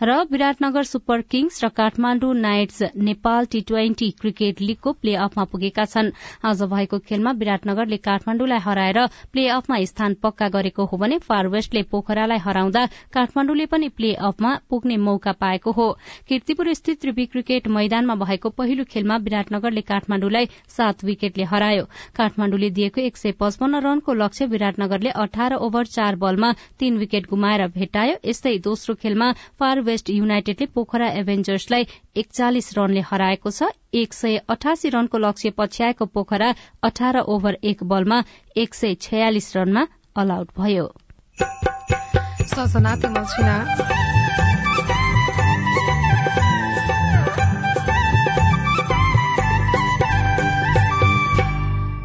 र 0.04 0.20
विराटनगर 0.32 0.92
सुपर 0.92 1.22
किङ्स 1.32 1.64
र 1.64 1.72
Kathmandu 1.80 2.34
knights 2.44 2.84
Nepal 3.06 3.52
T 3.52 3.62
twenty 3.68 4.12
cricket 4.20 4.62
लीगको 4.62 4.96
play 5.02 5.14
अफमा 5.18 5.44
पुगेका 5.52 5.86
छन्। 5.86 6.12
आज 6.44 6.62
भएको 6.68 7.00
खेलमा 7.00 7.32
विराटनगरले 7.38 7.98
काठमाण्डुलाई 8.00 8.60
हराएर 8.60 9.00
प्ले 9.34 9.48
अफमा 9.50 9.84
स्थान 9.86 10.14
पक्का 10.24 10.48
गरेको 10.50 10.86
हो 10.86 10.98
भने 10.98 11.18
फार 11.20 11.48
वेस्टले 11.48 11.84
पोखरालाई 11.92 12.38
हराउँदा 12.40 12.86
काठमाण्डुले 13.14 13.66
पनि 13.68 13.90
प्ले 13.92 14.14
अफमा 14.24 14.56
पुग्ने 14.70 14.98
मौका 15.00 15.32
पाएको 15.38 15.72
हो। 15.72 15.88
किर्तिपुर 16.28 16.74
स्थित 16.74 17.02
त्रिवी 17.02 17.26
क्रिकेट 17.28 17.68
मैदानमा 17.70 18.16
भएको 18.18 18.50
पहिलो 18.58 18.84
खेलमा 18.90 19.18
विराटनगरले 19.24 19.82
काठमाण्डुलाई 19.84 20.46
सात 20.70 21.04
विकेटले 21.06 21.44
हरायो। 21.46 21.84
काठमाण्डुले 22.16 22.70
दिएको 22.72 23.02
एक 23.02 23.18
सय 23.18 23.32
पचपन्न 23.40 23.82
रनको 23.82 24.14
लक्ष्य 24.16 24.46
विराटनगरले 24.48 25.10
अठार 25.18 25.54
ओभर 25.58 25.86
चार 25.88 26.16
बलमा 26.18 26.52
तीन 26.80 26.98
विकेट 26.98 27.30
गुमाएर 27.30 27.68
भेटायो 27.70 28.16
यस्तै 28.26 28.58
दोस्रो 28.64 28.96
खेलमा 28.96 29.32
फार 29.60 29.82
वेस्ट 29.82 30.10
युनाइटेडले 30.10 30.66
पोखरा 30.76 31.08
एभेन्जर्सलाई 31.20 31.88
एकचालिस 32.18 32.78
रनले 32.78 33.02
हराएको 33.06 33.52
छ। 33.52 33.70
एक 33.94 34.14
सय 34.14 34.38
अठासी 34.50 34.90
रनको 34.90 35.18
लक्ष्य 35.18 35.50
पछ्याएको 35.50 36.06
पोखरा 36.06 36.54
अठार 36.84 37.18
ओभर 37.18 37.58
एक 37.64 37.84
बलमा 37.84 38.24
एक 38.58 38.74
सय 38.74 38.96
छयालिस 38.96 39.58
रनमा 39.58 39.88
अल 40.16 40.32
आउट 40.32 40.50
भयो। 40.58 40.94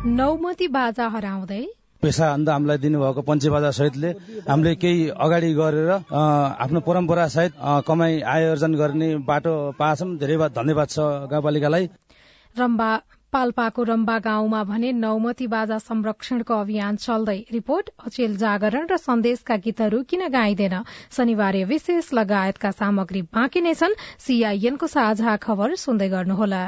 नौमती 0.07 0.69
बाजा 0.69 1.09
हराउँदै 1.09 1.67
पेसा 2.03 2.27
अन्त 2.33 2.49
हामीलाई 2.49 2.79
दिनुभएको 2.83 3.23
पञ्चेबाजा 3.23 3.71
सहितले 3.79 4.11
हामीले 4.49 4.75
केही 4.83 5.09
अगाडि 5.23 5.53
गरेर 5.55 5.91
आफ्नो 6.11 6.81
परम्परा 6.83 7.27
सहित 7.31 7.53
कमाई 7.87 8.21
आय 8.27 8.51
अर्जन 8.51 8.75
गर्ने 8.75 9.09
बाटो 9.25 9.55
पाछौँ 9.79 10.11
धेरै 10.19 10.37
धन्यवाद 10.53 10.89
छ 10.89 10.99
गाउँपालिकालाई। 11.31 11.89
रम्बा 12.57 12.91
पाल्पाको 13.33 13.83
रम्बा 13.83 14.19
गाउँमा 14.19 14.63
भने 14.65 14.91
नौमती 14.93 15.47
बाजा 15.47 15.79
संरक्षणको 15.81 16.55
अभियान 16.55 16.97
चल्दै। 16.97 17.39
रिपोर्ट 17.53 17.89
अचेल 18.07 18.37
जागरण 18.37 18.85
र 18.91 18.97
सन्देशका 18.99 19.57
गीतहरू 19.65 20.03
किन 20.05 20.29
गाइँदैन? 20.29 20.77
शनिबार 21.17 21.57
विशेष 21.65 22.13
लगायतका 22.13 22.71
सामग्री 22.77 23.23
बाँकी 23.33 23.61
नै 23.63 23.75
छन्। 23.75 23.97
सीआईएनको 24.21 24.87
साझा 24.87 25.37
खबर 25.41 25.75
सुन्दै 25.81 26.09
गर्नुहोला। 26.13 26.63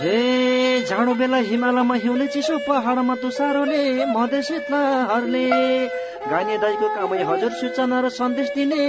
हे 0.00 0.80
जाडो 0.88 1.14
बेला 1.14 1.36
हिमालयमा 1.48 1.94
हिउँले 2.02 2.26
चिसो 2.32 2.56
पहाडमा 2.66 3.14
तुसारोले 3.22 3.82
मधेस 4.08 4.46
शीतलहरले 4.48 5.46
गाइने 6.30 6.56
दाईको 6.62 6.88
कामै 6.94 7.20
हजुर 7.28 7.52
सूचना 7.60 7.98
र 8.00 8.08
सन्देश 8.16 8.48
दिने 8.56 8.84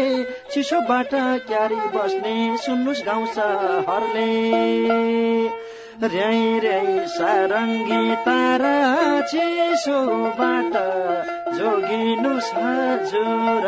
चिसोबाट 0.53 1.11
क्यारी 1.49 1.79
बस्ने 1.95 2.35
सुन्नुहोस् 2.65 3.03
गाउँ 3.07 3.25
हरले 3.89 4.29
र्याई 6.13 6.41
र्याई 6.63 6.95
सारङ्गी 7.17 8.01
तारा 8.25 8.75
चिसोबाट 9.33 10.73
जोगिनुहोस् 11.59 12.53
हजुर। 12.55 13.67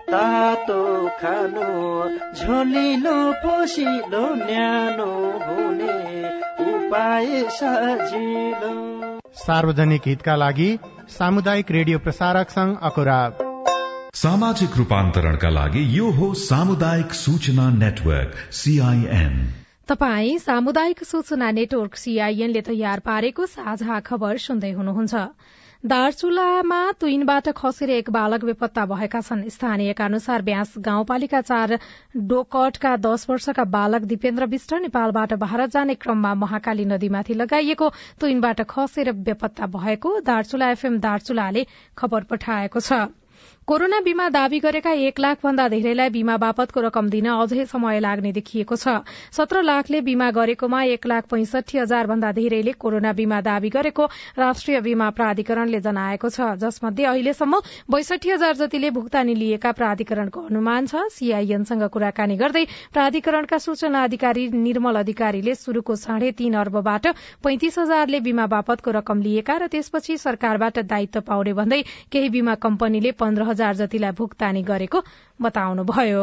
तातो 0.11 0.81
खानु 1.19 1.67
झोलिलो 2.35 3.17
पोसिलो 3.43 4.23
न्यानो 4.35 5.11
हुने 5.43 5.97
पाए 6.91 7.43
सजिलो। 7.57 8.71
सार्वजनिक 9.41 10.07
हितका 10.07 10.35
लागि 10.35 10.67
सामुदायिक 11.09 11.71
रेडियो 11.71 11.99
प्रसारक 11.99 12.49
संघ 12.49 12.75
अकुरा 12.89 13.19
सामाजिक 14.15 14.77
रूपान्तरणका 14.77 15.49
लागि 15.49 15.83
यो 15.97 16.09
हो 16.17 16.33
सामुदायिक 16.41 17.13
सूचना 17.15 17.69
नेटवर्क 17.77 18.35
सीआईएन 18.59 19.39
तपाई 19.89 20.37
सामुदायिक 20.39 21.03
सूचना 21.03 21.51
नेटवर्क 21.59 21.95
सीआईएनले 21.95 22.61
तयार 22.67 22.99
पारेको 23.07 23.45
साझा 23.55 23.99
खबर 24.11 24.37
सुन्दै 24.47 24.71
हुनुहुन्छ। 24.71 25.23
दार्चुलामा 25.83 26.79
तुइनबाट 27.01 27.47
खसेर 27.57 27.89
एक 27.89 28.09
बालक 28.09 28.43
बेपत्ता 28.45 28.85
भएका 28.85 29.21
छन्। 29.21 29.47
स्थानीयका 29.49 30.05
अनुसार 30.05 30.41
ब्यास 30.41 30.73
गाउँपालिका 30.77 31.41
चार 31.41 31.77
डोकटका 32.29 32.95
दश 32.97 33.25
वर्षका 33.29 33.63
बालक 33.67 34.01
दिपेन्द्र 34.11 34.45
विष्ट 34.45 34.73
नेपालबाट 34.81 35.33
भारत 35.41 35.71
जाने 35.71 35.95
क्रममा 35.97 36.33
महाकाली 36.35 36.85
नदीमाथि 36.85 37.33
लगाइएको 37.33 37.89
तुइनबाट 38.21 38.61
खसेर 38.69 39.11
बेपत्ता 39.25 39.65
भएको 39.73 40.19
दार्चुला 40.21 40.69
एफएम 40.71 40.99
दार्चुलाले 40.99 41.65
खबर 41.97 42.23
पठाएको 42.29 42.79
छ। 42.81 43.01
कोरोना 43.71 43.99
बीमा 44.03 44.27
दावी 44.29 44.57
गरेका 44.59 44.91
एक 45.01 45.19
लाख 45.19 45.37
भन्दा 45.43 45.67
धेरैलाई 45.71 46.09
बीमा 46.11 46.35
बापतको 46.37 46.81
रकम 46.81 47.09
दिन 47.09 47.27
अझै 47.33 47.65
समय 47.65 47.99
लाग्ने 47.99 48.31
देखिएको 48.33 48.75
छ। 48.75 48.95
सत्र 49.31 49.61
लाखले 49.63 50.01
बीमा 50.03 50.27
गरेकोमा 50.35 50.81
एक 50.91 51.05
लाख 51.07 51.27
पैंसठी 51.31 51.77
हजार 51.77 52.07
भन्दा 52.07 52.31
धेरैले 52.35 52.71
कोरोना 52.75 53.13
बीमा 53.15 53.39
दावी 53.41 53.69
गरेको 53.71 54.05
राष्ट्रिय 54.39 54.79
बीमा 54.81 55.07
प्राधिकरणले 55.11 55.79
जनाएको 55.85 56.29
छ। 56.29 56.47
जसमध्ये 56.63 57.05
अहिलेसम्म 57.05 57.59
बैसठी 57.87 58.31
हजार 58.31 58.55
जतिले 58.55 58.89
भुक्तानी 58.91 59.35
लिएका 59.35 59.71
प्राधिकरणको 59.79 60.43
अनुमान 60.51 60.91
छ। 60.91 61.07
सीआईएनसँग 61.15 61.87
कुराकानी 61.95 62.35
गर्दै 62.43 62.65
प्राधिकरणका 62.91 63.61
सूचना 63.67 64.03
अधिकारी 64.03 64.45
निर्मल 64.57 64.99
अधिकारीले 65.05 65.55
शुरूको 65.55 65.95
साढे 66.03 66.31
तीन 66.43 66.59
अर्बबाट 66.65 67.07
पैंतिस 67.47 67.79
हजारले 67.79 68.19
बीमा 68.27 68.51
बापतको 68.57 68.97
रकम 68.99 69.21
लिएका 69.21 69.57
र 69.57 69.71
त्यसपछि 69.71 70.19
सरकारबाट 70.19 70.83
दायित्व 70.91 71.25
पाउने 71.31 71.55
भन्दै 71.55 71.81
केही 72.11 72.35
बीमा 72.37 72.59
कम्पनीले 72.67 73.17
पन्ध्र 73.23 73.59
हजार 73.61 73.75
जतिलाई 73.77 74.11
भुक्तानी 74.17 74.61
गरेको 74.65 74.99
बताउनुभयो। 75.41 76.21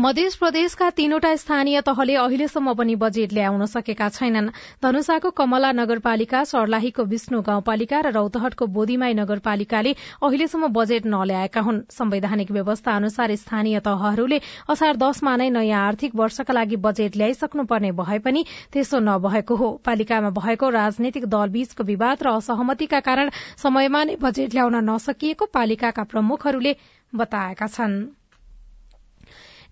मध्य 0.00 0.28
प्रदेशका 0.40 0.88
तीनवटा 0.90 1.34
स्थानीय 1.36 1.80
तहले 1.86 2.14
अहिलेसम्म 2.16 2.72
पनि 2.74 2.94
बजेट 2.96 3.32
ल्याउन 3.32 3.64
सकेका 3.66 4.08
छैनन्। 4.08 4.48
धनुषाको 4.82 5.30
कमला 5.30 5.72
नगरपालिका 5.72 6.42
सर्लाहीको 6.44 7.04
विष्णु 7.04 7.40
गाउँपालिका 7.42 8.00
र 8.00 8.12
रौतहटको 8.12 8.66
बोधिमाई 8.76 9.14
नगरपालिकाले 9.14 9.92
अहिलेसम्म 10.24 10.68
बजेट 10.72 11.06
नल्याएका 11.06 11.60
हुन्। 11.60 11.80
संवैधानिक 11.90 12.50
व्यवस्था 12.50 12.94
अनुसार 12.96 13.34
स्थानीय 13.36 13.80
तहहरूले 13.84 14.38
असार 14.72 14.96
दशमा 14.96 15.34
नै 15.36 15.48
नयाँ 15.50 15.82
आर्थिक 15.88 16.16
वर्षका 16.16 16.52
लागि 16.52 16.76
बजेट 16.86 17.16
ल्याइसक्नुपर्ने 17.16 17.90
भए 18.00 18.18
पनि 18.24 18.44
त्यसो 18.72 18.98
नभएको 19.04 19.56
हो। 19.56 19.68
पालिकामा 19.84 20.30
भएको 20.38 20.70
राजनैतिक 20.78 21.26
दलबीचको 21.28 21.84
विवाद 21.84 22.24
र 22.24 22.32
असहमतिका 22.40 23.00
कारण 23.04 23.34
समयमा 23.58 24.02
नै 24.04 24.16
बजेट 24.24 24.56
ल्याउन 24.56 24.80
नसकिएको 24.88 25.50
पालिकाका 25.52 26.02
प्रमुखहरूले 26.14 26.74
बताएका 27.12 27.66
छनृ। 27.68 28.19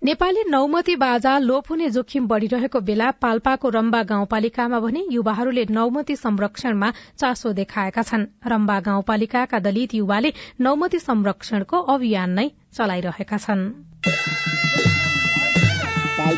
नेपाली 0.01 0.43
नौमती 0.49 0.95
बाजा 0.95 1.31
लोप 1.39 1.69
हुने 1.69 1.89
जोखिम 1.91 2.27
बढ़िरहेको 2.27 2.79
बेला 2.89 3.09
पाल्पाको 3.19 3.69
रम्बा 3.69 4.01
गाउँपालिकामा 4.11 4.79
भने 4.79 5.03
युवाहरूले 5.11 5.65
नौमती 5.69 6.15
संरक्षणमा 6.15 6.91
चासो 7.19 7.51
देखाएका 7.53 8.01
छन्। 8.03 8.25
रम्बा 8.47 8.79
गाउँपालिकाका 8.79 9.59
दलित 9.59 9.93
युवाले 9.95 10.33
नौमती 10.61 10.99
संरक्षणको 10.99 11.81
अभियान 11.91 12.29
नै 12.31 12.51
चलाइरहेका 12.73 13.37
छनृ। 13.37 14.38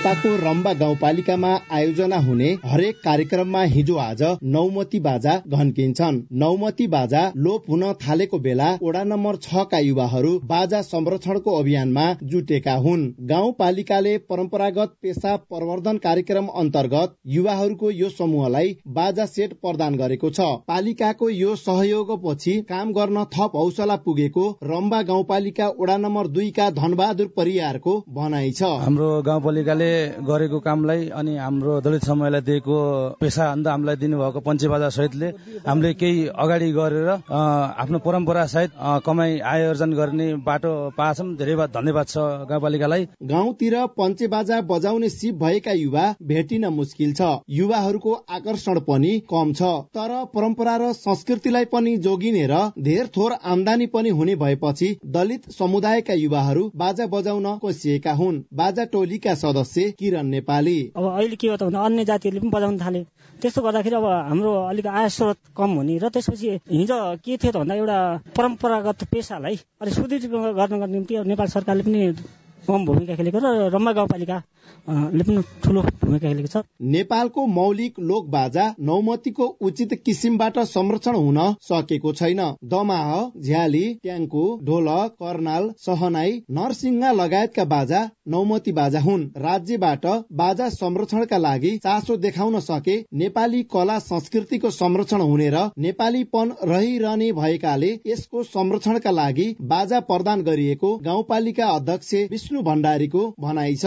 पाल्पाको 0.04 0.30
रम्बा 0.38 0.72
गाउँपालिकामा 0.74 1.50
आयोजना 1.72 2.18
हुने 2.18 2.48
हरेक 2.66 2.96
कार्यक्रममा 3.00 3.62
हिजो 3.72 3.96
आज 3.98 4.22
नौमती 4.46 5.00
बाजा 5.00 5.34
घन्किन्छन्। 5.50 6.22
नौमती 6.42 6.88
बाजा 6.88 7.22
लोप 7.38 7.70
हुन 7.70 7.84
थालेको 8.02 8.40
बेला 8.40 8.70
वडा 8.82 9.04
नम्बर 9.04 9.36
छ 9.38 9.66
का 9.72 9.80
युवाहरू 9.80 10.32
बाजा 10.46 10.82
संरक्षणको 10.84 11.58
अभियानमा 11.58 12.06
जुटेका 12.24 12.74
हुन्। 12.78 13.04
गाउँपालिकाले 13.30 14.18
परम्परागत 14.32 14.96
पेसा 15.02 15.36
प्रवर्धन 15.44 15.98
कार्यक्रम 16.00 16.48
अन्तर्गत 16.56 17.16
युवाहरूको 17.28 17.92
यो 17.92 18.10
समूहलाई 18.12 18.76
बाजा 18.96 19.26
सेट 19.28 19.54
प्रदान 19.62 19.96
गरेको 19.98 20.30
छ। 20.32 20.50
पालिकाको 20.68 21.30
यो 21.32 21.56
सहयोगपछि 21.58 22.56
काम 22.70 22.94
गर्न 22.94 23.24
थप 23.36 23.52
हौसला 23.56 23.96
पुगेको 24.02 24.50
रम्बा 24.66 25.02
गाउँपालिका 25.12 25.70
वडा 25.80 25.98
नम्बर 26.00 26.34
दुईका 26.34 26.70
धनबहादुर 26.82 27.32
परियारको 27.38 27.98
भनाइ 28.12 28.52
छ। 28.54 28.74
हाम्रो 28.82 29.14
गाउँपालिका 29.24 29.90
गरेको 30.24 30.60
कामलाई 30.62 31.08
अनि 31.14 31.36
हाम्रो 31.38 31.80
दलित 31.82 32.06
समूहलाई 32.06 32.42
दिएको 32.42 32.78
पेसा 33.22 33.52
अन्त 33.52 33.68
हामीलाई 33.68 33.96
दिनुभएको 33.98 34.40
पञ्चेबाजा 34.42 34.90
सहितले 34.92 35.28
हामीले 35.68 35.94
केही 35.94 36.28
अगाडि 36.38 36.72
गरेर 36.72 37.10
आफ्नो 37.32 38.00
परम्परा 38.00 38.46
सहित 38.48 38.72
कमाई 39.06 39.40
आय 39.46 39.66
अर्जन 39.66 39.94
गर्ने 39.94 40.28
बाटो 40.42 40.74
पाछौँ 40.98 41.28
धेरै 41.38 41.56
धन्यवाद 41.70 42.08
छ 42.08 42.18
गाउँपालिकालाई। 42.50 43.08
गाउँतिर 43.26 43.76
पञ्चेबाजा 43.98 44.60
बजाउने 44.70 45.10
सिप 45.12 45.36
भएका 45.38 45.72
युवा 45.74 46.06
भेटिन 46.24 46.66
मुस्किल 46.72 47.14
छ। 47.14 47.30
युवाहरूको 47.52 48.14
आकर्षण 48.32 48.80
पनि 48.82 49.12
कम 49.32 49.54
छ। 49.54 49.72
तर 49.94 50.14
परम्परा 50.34 50.76
र 50.78 50.92
संस्कृतिलाई 50.96 51.66
पनि 51.72 51.96
जोगिने 52.00 52.46
र 52.48 52.60
धेर 52.82 53.08
थोर 53.18 53.36
आमदानी 53.46 53.86
पनि 53.88 54.10
हुने 54.12 54.36
भएपछि 54.38 54.90
दलित 55.08 55.50
समुदायका 55.52 56.14
युवाहरू 56.16 56.64
बाजा 56.76 57.06
बजाउन 57.08 57.48
कोसिएका 57.58 58.14
हुन्। 58.14 58.42
बाजा 58.54 58.84
टोलीका 58.92 59.34
सदस्य 59.36 59.81
सदस्य 59.82 59.92
किरण 60.00 60.26
नेपाली। 60.28 60.80
अब 60.96 61.06
अहिले 61.06 61.36
के 61.36 61.48
हो 61.48 61.58
त 61.58 61.64
भन्दा 61.64 61.82
अन्य 61.82 62.06
जातिहरूले 62.06 62.42
पनि 62.42 62.52
बजाउन 62.52 62.78
थाले। 62.78 63.02
त्यस्तो 63.42 63.62
गर्दाखेरि 63.62 63.96
अब 63.96 64.06
हाम्रो 64.06 64.52
अलिक 64.70 64.88
आय 64.88 65.10
स्रोत 65.10 65.38
कम 65.58 65.70
हुने 65.82 65.98
र 65.98 66.10
त्यसपछि 66.10 66.50
हिजो 66.70 66.98
के 67.26 67.38
थियो 67.38 67.52
त 67.52 67.58
भन्दा 67.58 67.76
एउटा 67.76 67.98
परम्परागत 68.38 69.04
पेसालाई 69.12 69.56
अलिक 69.82 69.94
सुदृढ 69.94 70.24
गर्नको 70.30 70.86
निम्ति 70.86 71.14
नेपाल 71.26 71.48
सरकारले 71.50 71.84
पनि 71.84 72.14
भूमिका 72.62 73.16
खेलेको 73.18 73.40
र 73.42 73.74
रम्बा 73.74 73.92
गाउँपालिका 73.92 74.38
पनि 74.86 75.42
ठुलो 75.64 75.82
भूमिका 75.82 76.28
खेलेको 76.30 76.48
छ। 76.48 76.62
नेपालको 76.94 77.46
मौलिक 77.48 77.94
लोक 78.00 78.28
बाजा 78.30 78.66
नौमतीको 78.80 79.46
उचित 79.62 79.94
किसिमबाट 80.06 80.60
संरक्षण 80.70 81.16
हुन 81.16 81.40
सकेको 81.66 82.14
छैन। 82.14 82.42
दमाह 82.64 83.10
झ्याली 83.42 83.84
ट्याङ्कु 84.04 84.44
ढोलक 84.62 85.18
कर्नाल 85.18 85.70
सहनाई 85.82 86.38
नरसिंह 86.52 87.12
लगायतका 87.12 87.66
बाजा 87.66 88.02
नौमती 88.28 88.72
बाजा 88.72 89.00
हुन्। 89.00 89.24
राज्यबाट 89.38 90.06
बाजा 90.32 90.68
संरक्षणका 90.72 91.38
लागि 91.38 91.70
चासो 91.78 92.16
देखाउन 92.18 92.60
सके 92.60 92.98
नेपाली 93.14 93.62
कला 93.74 93.98
संस्कृतिको 94.02 94.70
संरक्षण 94.72 95.22
हुने 95.22 95.50
र 95.50 95.70
नेपालीपन 95.78 96.52
रहिरहने 96.64 97.32
भएकाले 97.32 97.90
यसको 98.08 98.44
संरक्षणका 98.46 99.12
लागि 99.12 99.48
बाजा 99.72 100.00
प्रदान 100.02 100.42
गरिएको 100.42 100.96
गाउँपालिका 100.98 101.68
अध्यक्ष 101.70 102.14
विष्णु 102.32 102.62
भण्डारीको 102.62 103.26
भनाइ 103.40 103.76
छ। 103.76 103.86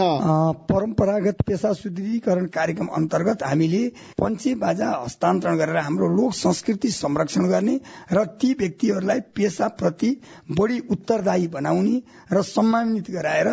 परम्परागत 0.69 1.41
पेसा 1.47 1.73
सुदृढीकरण 1.73 2.45
कार्यक्रम 2.51 2.87
अन्तर्गत 2.95 3.43
हामीले 3.43 3.83
पञ्चे 4.19 4.55
बाजा 4.55 4.89
हस्तान्तरण 5.03 5.57
गरेर 5.57 5.77
हाम्रो 5.77 6.07
लोक 6.15 6.33
संस्कृति 6.33 6.91
संरक्षण 6.91 7.47
गर्ने 7.47 7.79
र 8.13 8.25
ती 8.35 8.51
व्यक्तिहरूलाई 8.59 9.19
पेसाप्रति 9.35 10.15
बढी 10.51 10.79
उत्तरदायी 10.91 11.47
बनाउने 11.47 12.01
र 12.33 12.41
सम्मानित 12.45 13.11
गराएर 13.11 13.47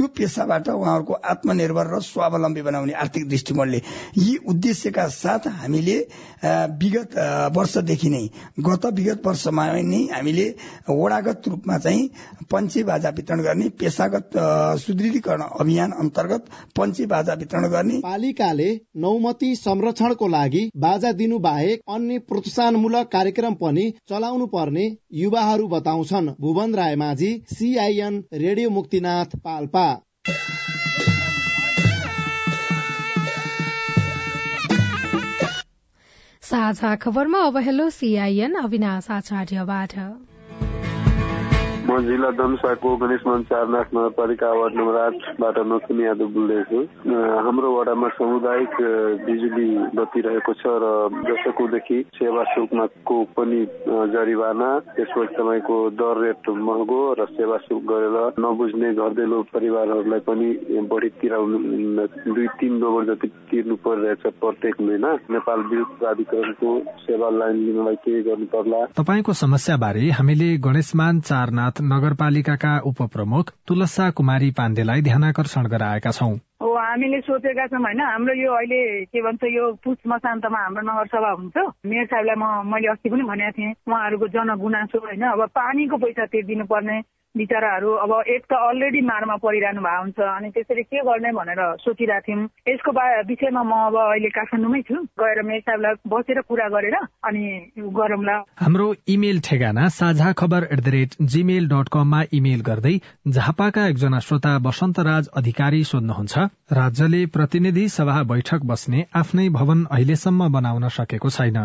त्यो 0.00 0.08
पेसाबाट 0.16 0.68
उहाँहरूको 0.70 1.14
आत्मनिर्भर 1.30 1.86
र 1.92 2.00
स्वावलम्बी 2.02 2.62
बनाउने 2.62 2.92
आर्थिक 2.96 3.28
दृष्टिकोणले 3.28 3.80
यी 4.18 4.36
उद्देश्यका 4.48 5.06
साथ 5.12 5.48
हामीले 5.60 5.96
विगत 6.80 7.12
वर्षदेखि 7.56 8.08
नै 8.08 8.22
गत 8.64 8.86
विगत 8.96 9.26
वर्षमा 9.26 9.66
नै 9.84 10.00
हामीले 10.12 10.46
वडागत 10.90 11.48
रूपमा 11.48 11.78
चाहिँ 11.78 12.08
पञ्चे 12.50 12.82
बाजा 12.82 13.08
वितरण 13.10 13.42
गर्ने 13.42 13.68
पेसागत 13.76 14.38
सुदृढीकरण 14.84 15.42
अभियान 15.60 15.92
अन्तर्गत 16.00 16.48
पञ्ची 16.78 17.06
बाजा 17.06 17.34
वितरण 17.34 17.68
गर्ने 17.68 18.00
पालिकाले 18.00 18.70
नौमती 18.96 19.54
संरक्षणको 19.56 20.28
लागि 20.28 20.64
बाजा 20.78 21.12
दिनु 21.12 21.38
बाहेक 21.40 21.82
अन्य 21.88 22.18
प्रोत्साहनमूलक 22.28 23.12
कार्यक्रम 23.12 23.54
पनि 23.60 23.90
चलाउनु 24.08 24.46
पर्ने 24.46 24.88
युवाहरू 25.14 25.68
बताउँछन्। 25.68 26.34
Bhuwan 26.40 26.74
Rai 26.74 26.96
Majhi 26.96 27.30
CIN 27.52 28.22
radio 28.34 28.70
Muktinath 28.70 29.36
Palpa. 29.44 29.89
साझा 36.42 36.96
खबरमा 36.96 37.40
अब 37.46 37.56
हेलो 37.56 37.88
सीआईएन 37.90 38.54
अविनाश 38.54 39.10
आचार्यबाट। 39.10 39.94
म 41.90 41.98
जिल्ला 42.06 42.30
धनुषाको 42.38 42.88
गणेश 42.96 43.22
चारनाथ 43.50 43.88
नगरपालिका 43.94 44.48
वार्ड 44.54 44.74
नम्बर 44.78 44.96
आठबाट 45.00 45.56
नथुन 45.70 46.00
यादव 46.00 46.28
बोल्दैछु। 46.34 46.80
हाम्रो 47.42 47.68
वडामा 47.76 48.08
सामुदायिक 48.14 48.74
बिजुली 49.26 49.68
बत्ती 49.98 50.20
रहेको 50.22 50.52
छ 50.60 50.64
र 50.82 50.86
दशकौँदेखि 51.26 51.98
सेवा 52.14 52.42
शुल्कमा 52.54 52.86
को 53.10 53.16
पनि 53.34 53.60
जरिवाना। 54.14 54.68
त्यसपछि 54.94 55.34
तपाईँको 55.34 55.78
दर 55.98 56.20
रेट 56.22 56.50
महँगो 56.62 57.00
र 57.18 57.26
सेवा 57.34 57.56
शुल्क 57.66 57.82
गरेर 57.90 58.38
नबुझ्ने 58.38 58.92
घरदेलो 58.94 59.42
परिवारहरूलाई 59.50 60.22
पनि 60.30 60.48
बढी 60.94 61.08
तिराउनु 61.18 61.58
दुई 62.30 62.46
तिन 62.60 62.72
नम्बर 62.78 63.02
जति 63.10 63.28
तिर्नु 63.50 63.76
परिरहेछ 63.82 64.22
प्रत्येक 64.38 64.80
महिना। 64.86 65.10
नेपाल 65.34 65.58
विद्युत 65.66 65.98
प्राधिकरणको 65.98 66.70
सेवा 67.02 67.28
लाइन 67.40 67.56
लिनलाई 67.66 67.98
के 68.06 68.22
गर्नु 68.30 68.46
पर्ला 68.54 68.84
तपाईँको 68.94 69.32
समस्या 69.42 69.76
बारे 69.82 70.08
हामीले 70.20 70.50
गणेशमान 70.70 71.20
चारनाथ 71.26 71.78
नगरपालिकाका 71.80 72.78
उपप्रमुख 72.84 73.50
तुलसा 73.68 74.10
कुमारी 74.10 74.50
पाण्डेलाई 74.50 75.02
ध्यानकर्षण 75.02 75.66
गराएका 75.66 76.10
छौं। 76.10 76.36
हामीले 76.80 77.20
सोचेका 77.20 77.66
छौँ 77.66 77.80
होइन? 77.80 78.00
हाम्रो 78.00 78.34
यो 78.34 78.52
अहिले 78.52 79.04
के 79.04 79.22
भन्छ 79.22 79.44
यो 79.44 79.72
पुष 79.84 79.96
मसान्तमा 80.06 80.58
हाम्रो 80.58 80.82
नगरसभा 80.82 81.30
हुन्छ 81.30 81.56
मेयर 81.86 82.06
साहबलाई 82.06 82.36
म 82.38 82.44
मैले 82.66 82.88
अस्ति 82.88 83.08
पनि 83.10 83.22
भनेको 83.22 83.52
थिएँ 83.52 83.72
उहाँहरूको 83.88 84.28
जनगुनासो 84.28 84.98
होइन? 84.98 85.22
अब 85.22 85.46
पानीको 85.54 85.96
पैसा 85.96 86.26
तिर्दिनु 86.26 86.64
पर्ने 86.64 87.00
बिचराहरू। 87.36 87.90
अब 88.04 88.12
एक 88.26 88.42
त 88.50 88.52
अलरेडी 88.68 89.00
मारमा 89.06 89.36
परिरहनु 89.44 89.80
भएको 89.80 90.02
हुन्छ 90.02 90.18
अनि 90.20 90.48
त्यसरी 90.50 90.82
के 90.82 91.02
गर्ने 91.06 91.30
भनेर 91.32 91.60
सोचिरहेको 91.80 92.26
थियौँ 92.26 92.48
यसको 92.68 92.90
विषयमा 93.30 93.62
म 93.62 93.72
अब 93.86 93.96
अहिले 93.96 94.30
काठमाडौँमै 94.30 94.80
छु। 94.82 94.96
गएर 95.20 95.42
मेयर 95.42 95.60
साहबलाई 95.60 95.94
बसेर 96.10 96.40
कुरा 96.48 96.68
गरेर 96.74 96.96
अनि 97.28 97.44
गरौँला। 97.78 98.36
हाम्रो 98.60 98.86
इमेल 99.08 99.40
ठेगाना 99.40 99.88
Sajha 99.90 100.32
Khabar 100.40 100.68
at 100.72 100.80
the 100.80 100.88
rate 100.88 101.10
Gmail 101.32 101.68
dot 101.68 101.88
कममा 101.92 102.20
इमेल 102.32 102.60
गर्दै 102.66 102.96
झापाका 103.28 103.86
एकजना 103.86 104.18
श्रोता 104.20 104.58
बसन्तराज 104.60 105.28
अधिकारी 105.36 105.84
सोध्नुहुन्छ 105.84 106.38
राज्यले 106.72 107.24
प्रतिनिधि 107.34 107.88
सभा 107.88 108.22
बैठक 108.30 108.64
बस्ने 108.66 109.06
आफ्नै 109.14 109.48
भवन 109.50 109.84
अहिलेसम्म 109.90 110.52
बनाउन 110.52 110.88
सकेको 110.90 111.30
छैन। 111.30 111.58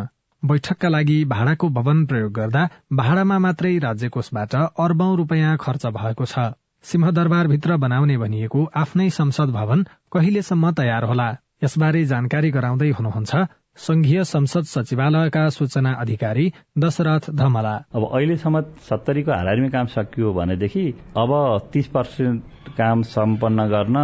बैठकका 0.48 0.90
लागि 0.90 1.18
भाडाको 1.26 1.70
भवन 1.78 2.06
प्रयोग 2.06 2.32
गर्दा 2.34 2.68
भाडामा 2.94 3.38
मात्रै 3.46 3.78
राज्य 3.80 4.10
कोषबाट 4.10 4.56
अर्बौं 4.56 5.16
रूपियाँ 5.18 5.58
खर्च 5.58 5.86
भएको 5.98 6.26
छ। 6.26 6.46
सिंहदरबारभित्र 6.86 7.78
बनाउने 7.84 8.18
भनिएको 8.18 8.64
आफ्नै 8.78 9.10
संसद 9.10 9.50
भवन 9.52 9.84
कहिलेसम्म 10.14 10.72
तयार 10.80 11.04
होला? 11.04 11.30
यसबारे 11.64 12.04
जानकारी 12.06 12.50
गराउँदै 12.52 12.90
हुनुहुन्छ 12.92 13.46
संघीय 13.78 14.24
संसद 14.24 14.64
सचिवालयका 14.64 15.48
सूचना 15.50 15.92
अधिकारी 16.00 16.46
दशरथ 16.78 17.30
धमला। 17.36 17.74
अब 17.96 18.04
अहिलेसम्म 18.08 18.62
सत्तरीको 18.90 19.32
हाराहारीमै 19.32 19.70
काम 19.70 19.86
सकियो 19.96 20.34
भनेदेखि 20.34 20.86
अब 21.18 21.32
तीस 21.74 21.88
पर्सेन्ट 21.96 22.70
काम 22.78 23.02
सम्पन्न 23.12 23.68
गर्न 23.68 23.98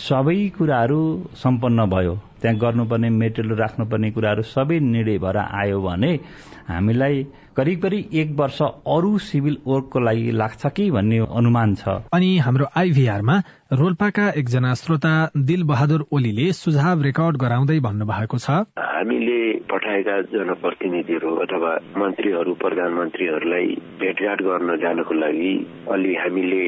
सबै 0.00 0.38
कुराहरू 0.58 1.02
सम्पन्न 1.36 1.86
भयो। 1.86 2.14
त्यहाँ 2.44 2.58
गर्नुपर्ने 2.60 3.08
मेटेरियल 3.10 3.56
राख्नुपर्ने 3.56 4.10
कुराहरू 4.12 4.42
सबै 4.44 4.78
निर्णय 4.84 5.18
भएर 5.18 5.36
आयो 5.60 5.80
भने 5.80 6.12
हामीलाई 6.68 7.22
करिब 7.56 7.80
करिब 7.82 8.12
एक 8.12 8.30
वर्ष 8.36 8.58
अरू 8.62 9.18
सिभिल 9.18 9.56
वर्कको 9.66 9.98
लागि 10.00 10.30
लाग्छ 10.30 10.66
कि 10.76 10.90
भन्ने 10.90 11.18
अनुमान 11.32 11.74
छ। 11.74 11.88
अनि 12.12 12.28
हाम्रो 12.44 12.66
आइभीआरमा 12.76 13.36
रोल्पाका 13.74 14.28
एकजना 14.38 14.72
श्रोता 14.74 15.12
दिल 15.46 15.62
बहादुर 15.66 16.04
ओलीले 16.14 16.46
सुझाव 16.54 17.00
रेकर्ड 17.02 17.36
गराउँदै 17.42 17.78
भन्नुभएको 17.86 18.38
छ। 18.38 18.62
हामीले 18.78 19.38
पठाएका 19.70 20.20
जनप्रतिनिधिहरू 20.32 21.30
अथवा 21.44 21.72
मन्त्रीहरू 21.98 22.52
प्रधानमन्त्रीहरूलाई 22.62 23.66
भेटघाट 24.00 24.42
गर्न 24.42 24.76
जानको 24.82 25.14
लागि 25.14 25.54
अलि 25.94 26.14
हामीले 26.14 26.62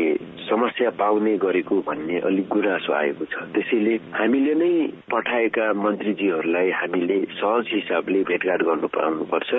समस्या 0.46 0.90
पाउने 0.98 1.36
गरेको 1.42 1.76
भन्ने 1.86 2.18
अलिक 2.26 2.48
गुनासो 2.48 2.92
आएको 2.92 3.24
छ। 3.24 3.34
त्यसैले 3.54 3.94
हामीले 4.18 4.54
नै 4.54 4.72
पठाएका 5.10 5.66
मन्त्रीजीहरूलाई 5.84 6.70
हामीले 6.80 7.18
सहज 7.38 7.64
हिसाबले 7.74 8.22
भेटघाट 8.30 8.62
गर्नु 8.68 8.88
पाउनुपर्छ 8.98 9.50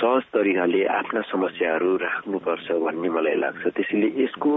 सहज 0.00 0.22
तरिकाले 0.36 0.84
आफ्ना 0.98 1.20
समस्याहरू 1.32 1.96
राख्नुपर्छ 2.04 2.66
भन्ने 2.84 3.08
मलाई 3.16 3.36
लाग्छ। 3.44 3.62
त्यसैले 3.76 4.08
यसको 4.22 4.52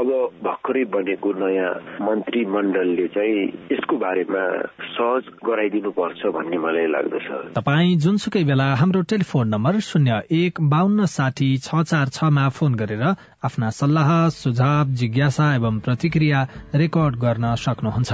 अब 0.00 0.08
भर्खरै 0.44 0.84
बनेको 0.96 1.32
नयाँ 1.42 1.61
मन्त्री 2.02 2.44
मण्डलले 2.46 3.06
चाहिँ 3.08 3.42
यसको 3.72 3.96
बारेमा 3.96 4.44
सहज 4.92 5.24
गराइदिनु 5.46 5.90
पर्छ 5.90 6.20
भन्ने 6.36 6.58
मलाई 6.58 6.86
लाग्दछ। 6.94 7.28
तपाईँ 7.56 7.96
जुनसुकै 7.96 8.44
बेला 8.44 8.68
हाम्रो 8.74 9.02
टेलिफोन 9.12 9.48
नम्बर 9.48 9.80
शून्य 9.80 10.22
एक 10.30 10.60
बान्न 10.72 11.06
साठी 11.08 11.50
छ 11.58 11.82
चार 11.82 12.08
छमा 12.08 12.48
फोन 12.48 12.74
गरेर 12.74 13.04
आफ्ना 13.44 13.70
सल्लाह 13.70 14.28
सुझाव 14.28 14.86
जिज्ञासा 15.00 15.54
एवं 15.54 15.78
प्रतिक्रिया 15.80 16.46
रेकर्ड 16.74 17.16
गर्न 17.16 17.54
सक्नुहुन्छ। 17.64 18.12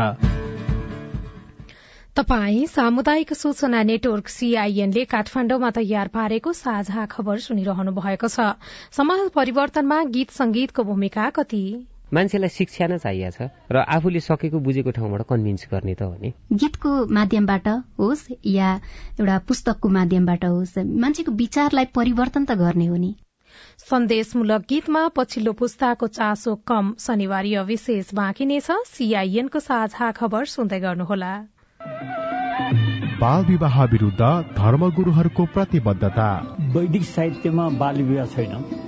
तपाई 2.17 2.67
सामुदायिक 2.67 3.33
सूचना 3.33 3.83
नेटवर्क 3.83 4.29
सीआईएनले 4.29 5.05
काठमाण्डुमा 5.05 5.71
तयार 5.71 6.09
पारेको 6.09 6.53
साझा 6.53 7.05
खबर 7.07 7.37
सुनिरहनु 7.45 7.93
भएको 7.95 8.29
छ। 8.29 8.59
समाज 8.91 9.31
परिवर्तनमा 9.31 10.03
गीत 10.17 10.31
संगीतको 10.31 10.83
भूमिका 10.85 11.29
कति? 11.31 11.63
मान्छेलाई 12.15 12.49
शिक्षा 12.49 12.87
नै 12.87 12.99
चाहिएको 12.99 13.31
छ 13.37 13.51
र 13.73 13.85
आफूले 13.95 14.21
सकेको 14.21 14.59
बुझेको 14.61 14.91
ठाउँबाट 14.97 15.23
कन्भिन्स 15.29 15.69
गर्ने 15.73 15.95
त 15.95 16.03
हो 16.03 16.17
नि। 16.17 16.33
गीतको 16.55 16.91
माध्यमबाट 17.13 17.69
होस् 17.99 18.27
या 18.47 18.71
एउटा 19.21 19.39
पुस्तकको 19.49 19.89
माध्यमबाट 19.97 20.45
होस् 20.45 20.79
मान्छेको 21.05 21.33
विचारलाई 21.37 21.85
परिवर्तन 21.95 22.45
त 22.45 22.57
गर्ने 22.59 22.87
हो 22.87 22.97
नि। 22.97 23.13
सन्देशमूलक 23.91 24.65
गीतमा 24.69 25.03
पछिल्लो 25.17 25.53
पुस्ताको 25.53 26.07
चासो 26.17 26.55
कम 26.67 26.95
शनिवार 26.99 27.47
विशेष 27.65 28.15
बाँकी 28.15 28.45
नै 28.47 28.61
छ। 28.61 28.81
सीआईएनको 28.89 29.61
साझा 29.61 30.11
खबर 30.17 30.45
सुन्दै 30.47 30.81
गर्नुहोला। 30.81 31.33
बाल 33.21 33.45
विवाह 33.45 33.85
विरूद्ध 33.85 34.21
धर्मगुरूहरूको 34.57 35.45
प्रतिबद्धता। 35.55 36.29
वैदिक 36.75 37.03
साहित्यमा 37.05 37.69
बाल 37.79 38.03
विवाह 38.03 38.27
छैन। 38.27 38.88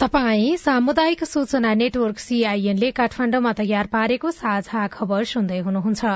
तपाई 0.00 0.56
सामुदायिक 0.56 1.24
सूचना 1.24 1.72
नेटवर्क 1.74 2.18
सीआईएनले 2.18 2.90
काठमाण्डुमा 2.98 3.50
तयार 3.52 3.86
पारेको 3.86 4.30
साझा 4.32 4.86
खबर 4.94 5.24
सुन्दै 5.24 5.58
हुनुहुन्छ। 5.60 6.12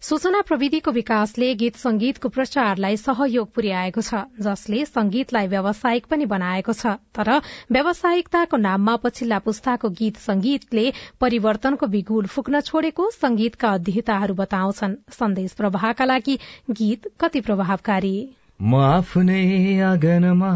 सूचना 0.00 0.42
प्रविधिको 0.42 0.90
विकासले 0.90 1.48
गीत 1.54 1.76
संगीतको 1.76 2.28
प्रचारलाई 2.36 2.96
सहयोग 2.96 3.50
पुर्याएको 3.54 4.06
छ 4.10 4.22
जसले 4.40 4.84
संगीतलाई 4.84 5.46
व्यावसायिक 5.48 6.06
पनि 6.06 6.30
बनाएको 6.34 6.72
छ। 6.72 6.94
तर 7.18 7.42
व्यावसायिकताको 7.72 8.56
नाममा 8.62 8.96
पछिल्ला 9.02 9.38
पुस्ताको 9.42 9.90
गीत 9.98 10.22
संगीतले 10.22 10.86
परिवर्तनको 11.20 11.86
बिगुल 11.90 12.26
फुक्न 12.30 12.60
छोडेको 12.70 13.10
संगीतका 13.18 13.68
अध्येताहरू 13.74 14.34
बताउँछन्। 14.46 14.98
सन्देश 15.18 15.52
प्रवाहका 15.58 16.04
लागि 16.04 16.38
गीत 16.70 17.14
कति 17.20 17.40
प्रभावकारी। 17.40 18.18
म 18.62 18.74
आफ्नै 18.88 19.80
आँगनमा 19.90 20.52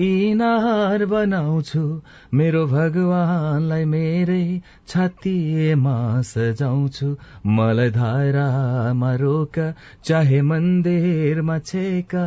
इनार 0.00 1.04
बनाउँछु। 1.06 2.02
मेरो 2.34 2.66
भगवानलाई 2.66 3.84
मेरै 3.84 4.60
छातीमा 4.88 5.94
सजाउँछु 6.22 7.08
मलाई 7.46 7.90
धारामा 7.90 9.14
रोका 9.14 9.66
चाहे 10.04 10.42
मन्दिरमा 10.42 11.58
छेका 11.58 12.24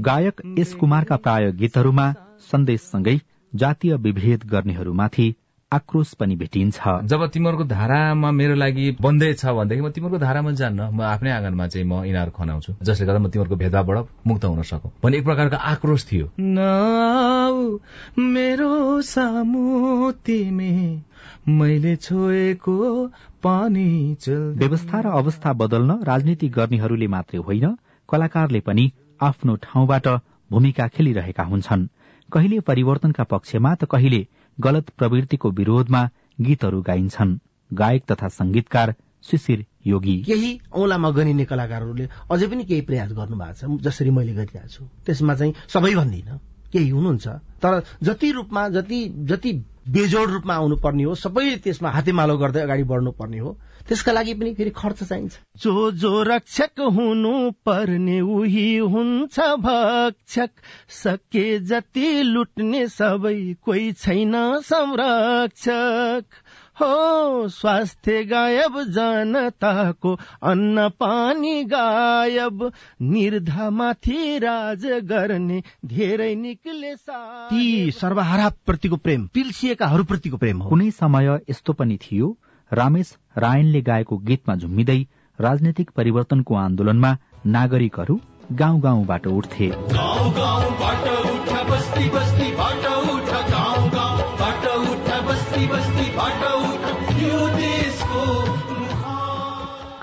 गायक 0.00 0.42
एस 0.58 0.74
कुमारका 0.74 1.16
प्राय 1.16 1.52
गीतहरूमा 1.52 2.12
सन्देशसँगै 2.52 3.20
जातीय 3.54 3.94
विभेद 3.96 4.44
गर्नेहरूमाथि 4.44 5.34
आक्रोश 5.72 6.12
पनि 6.14 6.34
भेटिन्छ। 6.36 6.78
जब 7.06 7.26
तिमीहरूको 7.30 7.64
धारामा 7.64 8.30
मेरो 8.30 8.54
लागि 8.54 8.86
बन्दै 9.00 9.32
छ 9.34 9.54
भनेदेखि 9.54 9.82
म 9.82 9.90
तिमीहरूको 9.90 10.18
धारामा 10.18 10.50
जान्न 10.52 10.80
म 10.90 11.00
आफ्नै 11.06 11.30
आँगनमा 11.30 11.66
चाहिँ 11.66 11.86
म 11.86 12.02
इनार 12.04 12.30
खनाउँछु 12.30 12.74
जसले 12.82 13.06
गर्दा 13.06 13.20
म 13.20 13.30
तिमीहरूको 13.30 13.56
भेदभावबाट 13.56 14.26
मुक्त 14.26 14.44
हुन 14.44 14.62
सकौँ। 14.62 14.90
भन्ने 15.02 15.18
एक 15.18 15.24
प्रकारको 15.24 15.56
आक्रोश 15.72 16.06
थियो। 16.10 16.26
मेरो 18.18 18.72
सामु 19.02 20.10
तिमी 20.26 20.72
मैले 21.48 21.94
छोएको 21.96 22.76
पानी 23.42 24.16
व्यवस्था 24.28 25.00
र 25.00 25.06
अवस्था 25.22 25.52
बदल्न 25.52 25.90
राजनीति 26.02 26.48
गर्नेहरूले 26.48 27.06
मात्रै 27.06 27.40
होइन 27.40 27.66
कलाकारले 28.08 28.60
पनि 28.60 28.90
आफ्नो 29.20 29.56
ठाउँबाट 29.62 30.06
भूमिका 30.50 30.86
खेलिरहेका 30.88 31.44
हुन्छन्। 31.44 31.88
कहिले 32.32 32.60
परिवर्तनका 32.60 33.24
पक्षमा 33.24 33.74
त 33.74 33.84
कहिले 33.86 34.26
गलत 34.60 34.90
प्रवृत्तिको 34.98 35.50
विरोधमा 35.50 36.02
गीतहरू 36.40 36.82
गाइन्छन्। 36.82 37.38
गायक 37.70 38.04
तथा 38.12 38.28
संगीतकार 38.28 38.94
शिशिर 39.22 39.64
योगी। 39.86 40.16
केही 40.22 40.60
औलामा 40.72 41.10
गनिने 41.10 41.44
कलाकारहरूले 41.44 42.08
अझै 42.30 42.46
पनि 42.46 42.64
केही 42.64 42.80
प्रयास 42.80 43.12
गर्नु 43.12 43.36
भएको 43.36 43.78
छ 43.78 43.82
जसरी 43.82 44.10
मैले 44.10 44.32
गरिरहेको 44.32 44.68
छु। 44.68 44.84
त्यसमा 45.06 45.34
चाहिँ 45.34 45.54
सबै 45.68 45.94
भन्दिनँ। 45.94 46.38
केही 46.72 46.88
हुनुहुन्छ। 46.88 47.28
तर 47.62 47.82
जति 48.02 48.30
रूपमा 48.32 48.68
जति 48.68 49.00
जति 49.30 49.52
बेजोड 49.90 50.30
रूपमा 50.30 50.54
आउनु 50.54 50.76
पर्ने 50.76 51.02
हो। 51.02 51.14
सबै 51.14 51.56
त्यसमा 51.56 51.90
हातेमालो 51.90 52.36
गर्दै 52.38 52.60
अगाडि 52.60 52.82
बढ्नु 52.82 53.10
पर्ने 53.10 53.38
हो। 53.38 53.58
त्यसका 53.88 54.12
लागि 54.12 54.34
पनि 54.34 54.54
फेरि 54.54 54.70
खर्च 54.70 55.02
चाहिन्छ। 55.04 55.38
जो 55.56 55.90
जो 55.90 56.22
रक्षक 56.22 56.80
हुनु 56.80 57.50
पर्ने 57.66 58.20
उही 58.20 58.76
हुन्छ 58.76 59.40
भक्षक। 59.40 60.50
सके 60.88 61.58
जति 61.60 62.22
लुट्ने 62.22 62.86
सबै 62.88 63.54
कोही 63.64 63.92
छैन 63.92 64.34
संरक्षक। 64.62 66.24
हो 66.80 67.48
स्वास्थ्य 67.48 68.24
गायब 68.24 68.80
जनताको 68.90 70.14
अन्न 70.42 70.88
पानी 71.00 71.64
गायब। 71.64 72.70
निर्धमाथि 73.10 74.38
राज 74.38 74.86
गर्ने 75.10 75.62
धेरै 75.86 76.34
निक्ले 76.34 76.94
ती 76.94 77.90
सर्वहारा 77.92 78.48
प्रतिको 78.66 78.96
प्रेम 78.96 79.26
पिल्सिएकाहरूप्रतिको 79.34 80.36
प्रेम 80.36 80.62
हो। 80.62 80.68
कुनै 80.68 80.90
समय 80.90 81.38
यस्तो 81.50 81.72
पनि 81.72 81.96
थियो 82.02 82.36
रामेश 82.72 83.14
रायनले 83.38 83.80
गाएको 83.82 84.16
गीतमा 84.26 84.54
झुम्मिँदै 84.56 85.00
राजनैतिक 85.38 85.90
परिवर्तनको 85.96 86.54
आन्दोलनमा 86.56 87.16
नागरिकहरू 87.46 88.20
गाउँ 88.52 88.80
गाउँबाट 88.80 89.26
उठ्थे। 89.26 89.68
गाउँ 89.68 90.32
गाउँबाट 90.34 91.04
उठ 91.30 91.50
बस्ती 91.70 92.08
बस्तीबाट 92.10 92.84
उठ 93.14 93.30
गाउँ 93.50 93.88
गाउँबाट 93.90 94.64
उठ 94.74 95.08
बस्ती 95.28 95.66
बस्तीबाट 95.66 95.89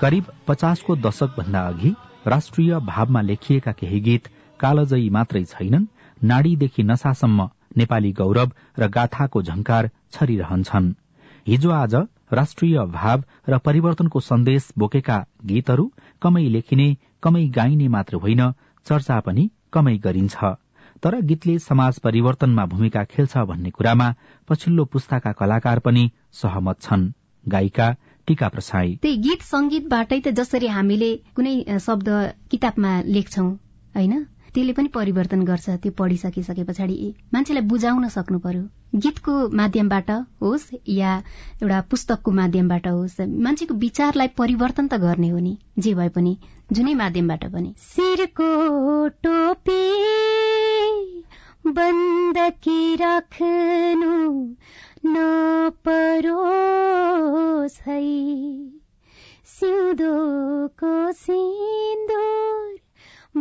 करिब 0.00 0.24
पचासको 0.48 0.94
दशक 0.96 1.34
भन्दा 1.38 1.60
अघि 1.68 1.90
राष्ट्रिय 2.26 2.74
भावमा 2.86 3.20
लेखिएका 3.20 3.72
केही 3.72 4.00
गीत 4.00 4.28
कालजयी 4.60 5.08
मात्रै 5.10 5.42
छैनन् 5.44 5.86
नाडीदेखि 6.20 6.82
नसासम्म 6.82 7.48
नेपाली 7.76 8.12
गौरव 8.20 8.52
र 8.78 8.88
गाथाको 8.96 9.42
झंकार 9.42 9.90
छरिरहन्छन्। 10.12 10.92
हिजो 11.46 11.70
आज 11.72 11.94
राष्ट्रिय 12.32 12.78
भाव 12.94 13.24
र 13.48 13.58
परिवर्तनको 13.66 14.20
सन्देश 14.20 14.70
बोकेका 14.78 15.18
गीतहरू 15.46 15.90
कमै 16.22 16.46
लेखिने 16.48 16.88
कमै 17.22 17.44
गाइने 17.58 17.88
मात्र 17.88 18.16
होइन 18.22 18.42
चर्चा 18.86 19.20
पनि 19.26 19.50
कमै 19.72 19.96
गरिन्छ। 19.98 20.54
तर 21.02 21.20
गीतले 21.28 21.58
समाज 21.58 21.98
परिवर्तनमा 22.00 22.64
भूमिका 22.66 23.04
खेल्छ 23.04 23.46
भन्ने 23.50 23.70
कुरामा 23.70 24.14
पछिल्लो 24.48 24.84
पुस्ताका 24.92 25.32
कलाकार 25.40 25.78
पनि 25.78 26.10
सहमत 26.32 26.80
छन्। 26.80 27.12
गायिका 27.44 27.94
टीका 28.28 28.48
प्रसाई। 28.54 28.96
त्यही 29.02 29.16
गीत 29.26 29.42
संगीतबाटै 29.50 30.18
त 30.20 30.28
जसरी 30.38 30.66
हामीले 30.78 31.10
कुनै 31.36 31.54
शब्द 31.86 32.08
किताबमा 32.50 32.92
लेख्छौ 33.14 33.46
होइन? 33.94 34.14
त्यसले 34.54 34.72
पनि 34.72 34.88
परिवर्तन 34.94 35.42
गर्छ 35.48 35.68
त्यो 35.82 35.92
पढिसकिसके 35.98 36.64
पछाडि। 36.64 36.96
मान्छेलाई 37.34 37.64
बुझाउन 37.72 38.08
सक्नु 38.08 38.38
पर्यो। 38.44 38.64
गीतको 39.04 39.32
माध्यमबाट 39.54 40.10
होस् 40.42 40.68
या 40.88 41.12
एउटा 41.62 41.80
पुस्तकको 41.90 42.30
माध्यमबाट 42.40 42.86
होस् 42.88 43.20
मान्छेको 43.46 43.74
विचारलाई 43.84 44.28
परिवर्तन 44.38 44.86
त 44.88 45.00
गर्ने 45.04 45.28
हो 45.28 45.38
नि। 45.38 45.54
जे 45.78 45.94
भए 45.94 46.08
पनि 46.16 46.32
जुनै 46.72 46.94
माध्यमबाट 46.94 47.44
पनि। 47.52 47.74
शिरको 47.84 48.48
टोपी 49.24 49.82
बन्दकी 51.68 52.80
राख्नु 52.96 54.12
नपरोस् 55.06 56.68
है। 57.86 58.00
सिउँदोको 59.46 60.92
सिन्दुर 61.12 62.66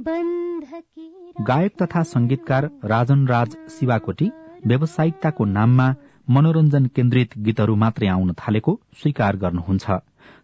बन्धकी 0.01 1.07
गायक 1.41 1.73
तथा 1.81 2.01
संगीतकार 2.03 2.63
राजन 2.85 3.27
राज 3.27 3.51
शिवाकोटी 3.69 4.27
व्यावसायिकताको 4.65 5.43
नाममा 5.45 5.87
मनोरञ्जन 6.27 6.85
केन्द्रित 6.95 7.29
गीतहरू 7.37 7.75
मात्रै 7.75 8.07
आउन 8.07 8.29
थालेको 8.33 8.71
स्वीकार 9.01 9.33
गर्नुहुन्छ। 9.35 9.85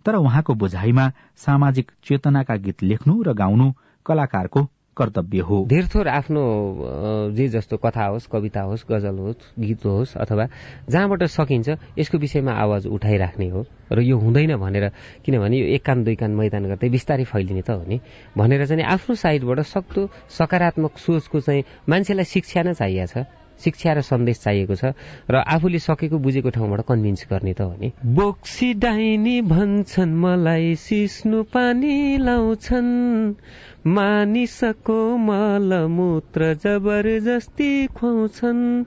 तर 0.06 0.14
उहाँको 0.16 0.52
बुझाइमा 0.54 1.06
सामाजिक 1.36 1.88
चेतनाका 2.06 2.56
गीत 2.66 2.78
लेख्नु 2.84 3.14
र 3.24 3.30
गाउनु 3.34 3.68
कलाकारको 4.06 4.62
कर्तव्य 4.98 5.40
हो। 5.40 5.66
धेर 5.70 5.86
थोर 5.90 6.08
आफ्नो 6.08 6.42
जे 7.34 7.48
जस्तो 7.50 7.78
कथा 7.78 8.06
होस् 8.06 8.28
कविता 8.30 8.62
होस् 8.62 8.86
गजल 8.90 9.18
होस् 9.18 9.60
गीत 9.60 9.86
होस् 9.86 10.18
अथवा 10.18 10.46
जहाँबाट 10.90 11.24
सकिन्छ 11.24 11.70
यसको 11.98 12.18
विषयमा 12.18 12.54
आवाज 12.54 12.88
उठाइराख्ने 12.88 13.50
हो। 13.50 13.66
र 13.92 14.02
यो 14.02 14.18
हुँदैन 14.18 14.56
भनेर 14.58 14.90
किनभने 15.26 15.58
यो 15.58 15.66
एक 15.76 15.84
कान 15.86 16.04
दुई 16.04 16.16
कान 16.16 16.32
मैदान 16.38 16.64
गर्दै 16.70 16.90
बिस्तारै 16.90 17.24
फैलिने 17.26 17.62
त 17.62 17.70
हो 17.74 17.84
नि। 17.90 18.00
भनेर 18.38 18.66
चाहिँ 18.66 18.86
आफ्नो 18.86 19.16
साइडबाट 19.16 19.60
सक्दो 19.66 20.02
सकारात्मक 20.30 20.98
सोचको 20.98 21.40
चाहिँ 21.42 21.64
मान्छेलाई 21.90 22.26
शिक्षा 22.26 22.62
नै 22.62 22.74
चाहिएको 22.74 23.08
छ। 23.10 23.26
शिक्षा 23.60 23.94
र 23.94 24.02
सन्देश 24.02 24.40
चाहिएको 24.40 24.76
छ 24.76 24.86
र 25.32 25.36
आफूले 25.36 25.80
सकेको 25.80 26.18
बुझेको 26.18 26.50
ठाउँबाट 26.50 26.82
कन्भिन्स 26.82 27.28
गर्ने 27.32 27.54
त 27.54 27.62
हो 27.62 27.76
नि। 27.82 27.92
बोक्सी 28.06 28.74
डाइनी 28.74 29.42
भन्छन् 29.42 30.16
मलाई 30.16 30.76
सिस्नु 30.76 31.44
पानी 31.44 32.18
लाउँछन्। 32.18 33.36
मानिसको 33.88 35.18
मलमूत्र 35.18 36.54
जबरजस्ती 36.54 37.88
खुवाउँछन्। 37.88 38.86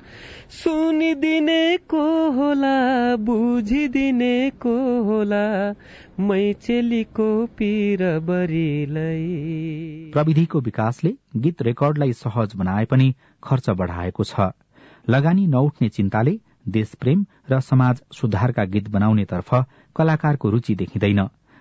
सुनिदिने 0.51 1.77
को 1.77 2.31
होला 2.31 3.17
बुझिदिने 3.17 4.51
को 4.51 5.03
होला 5.03 5.75
मैचेलीको 6.21 7.47
पिर 7.47 8.19
बरीलाई। 8.19 9.86
प्रविधिको 10.13 10.61
विकासले 10.61 11.13
गीत 11.37 11.63
रेकर्डलाई 11.63 12.13
सहज 12.15 12.55
बनाए 12.57 12.85
पनि 12.87 13.15
खर्च 13.43 13.71
बढाएको 13.73 14.25
छ। 14.25 14.51
लगानी 15.09 15.47
नउठ्ने 15.47 15.89
चिन्ताले 15.91 16.39
देशप्रेम 16.69 17.25
र 17.51 17.61
समाज 17.63 18.03
सुधारका 18.13 18.65
गीत 18.73 18.89
बनाउनेतर्फ 18.91 19.51
कलाकारको 19.97 20.51
रुचि 20.51 20.75
देखिँदैन। 20.77 21.21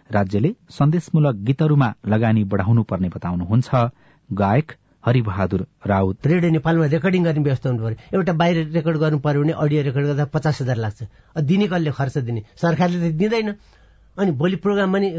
राज्यले 0.10 0.56
सन्देशमूलक 0.72 1.36
गीतहरूमा 1.46 1.94
लगानी 2.08 2.44
बढाउनु 2.46 2.84
पर्ने 2.84 3.10
बताउनुहुन्छ। 3.10 3.70
गायक 4.30 4.72
हरिबहादुर 5.04 5.62
राउत। 5.86 6.28
रेडियो 6.28 6.52
नेपालमा 6.52 6.86
रेकर्डिङ 6.86 7.24
गर्ने 7.24 7.42
व्यवस्था 7.44 7.70
हुनु 7.70 7.84
पर्यो 7.84 8.18
एउटा 8.18 8.34
बाहिर 8.34 8.58
रेकर्ड 8.74 8.98
गर्नु 8.98 9.20
पर्यो 9.22 9.42
भने 9.42 9.54
अडियो 9.54 9.82
रेकर्ड 9.84 10.06
गर्दा 10.06 10.26
पचास 10.34 10.62
हजार 10.62 10.78
लाग्छ। 10.78 11.04
दिने 11.46 11.68
कसले 11.68 11.92
खर्च 11.92 12.18
दिने? 12.26 12.42
सरकारले 12.58 12.98
त 12.98 13.14
दिँदैन। 13.14 13.54
अनि 14.18 14.32
भोलि 14.32 14.56
प्रोग्राम 14.56 14.94
पनि 14.94 15.10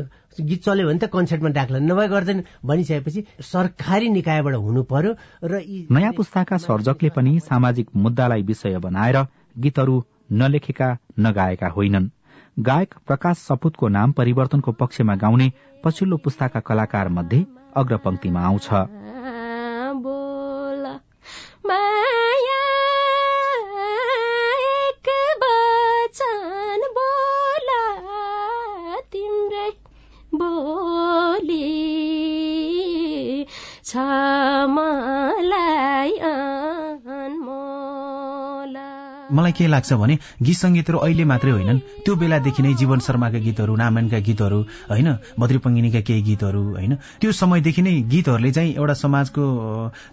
गीत 0.41 0.63
चल्यो 0.65 0.87
भने 0.89 0.99
त 0.99 1.11
कन्सर्टमा 1.13 1.51
डाक्ला। 1.51 1.79
नभए 1.79 2.09
गर्दैन। 2.09 2.43
भनिसकेपछि 2.65 3.25
सरकारी 3.43 4.09
निकायबाट 4.09 4.55
हुनु 4.57 4.83
पर्यो 4.83 5.13
र 5.45 5.61
नयाँ 5.91 6.13
पुस्ताका 6.13 6.57
सर्जकले 6.59 7.11
पनि 7.17 7.39
सामाजिक 7.41 7.87
मुद्दालाई 7.97 8.43
विषय 8.43 8.79
बनाएर 8.81 9.17
गीतहरू 9.57 10.03
नलेखेका 10.33 10.89
नगाएका 11.21 11.69
होइनन्। 11.69 12.11
गायक 12.59 12.95
प्रकाश 13.07 13.37
सपुतको 13.39 13.89
नाम 13.89 14.13
परिवर्तनको 14.13 14.73
पक्षमा 14.73 15.15
गाउने 15.17 15.53
पछिल्लो 15.85 16.17
पुस्ताका 16.17 16.61
कलाकार 16.61 17.09
मध्ये 17.09 17.45
अग्रपंक्तिमा 17.77 18.41
आउँछ। 18.41 18.69
छ 33.83 33.97
मलाई 39.33 39.53
के 39.53 39.67
लाग्छ 39.67 39.93
भने 39.93 40.19
गीत 40.43 40.57
सङ्गीतहरू 40.57 40.99
अहिले 40.99 41.25
मात्रै 41.25 41.51
होइनन्। 41.51 41.79
त्यो 42.05 42.15
बेलादेखि 42.17 42.63
नै 42.63 42.75
जीवन 42.75 42.99
शर्माका 42.99 43.39
गीतहरू 43.39 43.77
नारायणका 43.77 44.19
गीतहरू 44.19 44.61
होइन 44.91 45.09
बद्री 45.39 45.59
पङ्गिनीका 45.59 46.01
केही 46.01 46.23
गीतहरू 46.23 46.63
होइन। 46.63 46.95
त्यो 47.21 47.33
समयदेखि 47.33 47.83
नै 47.83 47.95
गीतहरूले 48.07 48.53
चाहिँ 48.53 48.75
एउटा 48.75 48.95
समाजको 48.95 49.43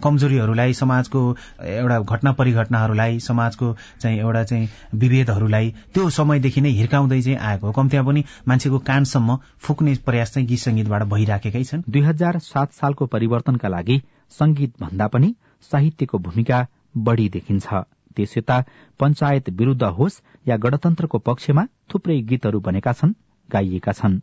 कमजोरीहरूलाई 0.02 0.72
समाजको 0.72 1.20
एउटा 1.62 1.98
घटना 2.00 2.32
परिघटनाहरूलाई 2.32 3.18
समाजको 3.20 3.76
चाहिँ 4.00 4.18
एउटा 4.18 4.42
चाहिँ 4.44 4.68
विभेदहरूलाई 4.94 5.70
त्यो 5.94 6.10
समयदेखि 6.10 6.60
नै 6.60 6.70
हिर्काउँदै 6.70 7.22
चाहिँ 7.22 7.38
आएको 7.38 7.66
हो। 7.66 7.72
कम्तीमा 7.72 8.02
पनि 8.02 8.24
मान्छेको 8.48 8.78
कानसम्म 8.78 9.38
फुक्ने 9.58 9.94
प्रयास 10.04 10.34
चाहिँ 10.34 10.48
गीत 10.48 10.58
सङ्गीतबाट 10.58 11.02
भइराखेकै 11.08 11.64
छन्। 11.64 11.86
दुई 11.88 12.02
हजार 12.02 12.38
सात 12.42 12.72
सालको 12.72 13.06
परिवर्तनका 13.06 13.68
लागि 13.68 14.02
संगीत 14.30 14.74
भन्दा 14.80 15.06
पनि 15.06 15.34
साहित्यको 15.70 16.18
भूमिका 16.18 16.66
बढ़ी 16.96 17.28
देखिन्छ। 17.28 17.84
त्यसयता 18.16 18.58
पञ्चायत 19.00 19.50
विरूद्ध 19.58 19.82
होस् 19.98 20.20
या 20.48 20.56
गणतन्त्रको 20.64 21.18
पक्षमा 21.28 21.64
थुप्रै 21.90 22.20
गीतहरू 22.30 22.60
बनेका 22.60 22.92
छन् 22.92 23.16
गाइएका 23.48 23.92
छन्। 23.92 24.20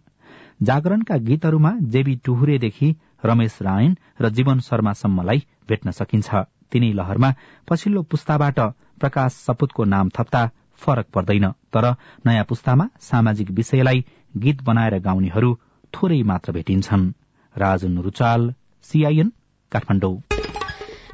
जागरणका 0.63 1.17
गीतहरूमा 1.27 1.71
जेबी 1.93 2.15
टुहुरेदेखि 2.25 2.89
रमेश 3.25 3.57
रायन 3.61 3.93
र 4.21 4.29
जीवन 4.29 4.59
शर्मासम्मलाई 4.59 5.39
भेट्न 5.69 5.91
सकिन्छ। 5.91 6.29
तिनै 6.71 6.91
लहरमा 6.93 7.29
पछिल्लो 7.67 8.01
पुस्ताबाट 8.11 8.59
प्रकाश 9.01 9.31
सपुतको 9.45 9.83
नाम 9.93 10.09
थप्दा 10.17 10.43
फरक 10.81 11.07
पर्दैन 11.13 11.47
तर 11.73 11.85
नयाँ 12.25 12.45
पुस्तामा 12.49 12.87
सामाजिक 13.01 13.51
विषयलाई 13.51 14.05
गीत 14.37 14.63
बनाएर 14.63 14.99
गाउनेहरू 14.99 15.51
थोरै 15.93 16.21
मात्र 16.23 16.51
भेटिन्छन्। 16.51 17.11
राजन 17.55 17.97
रुचाल 17.99 18.53
सीआईएन 18.85 19.31
काठमाडौँ। 19.71 20.30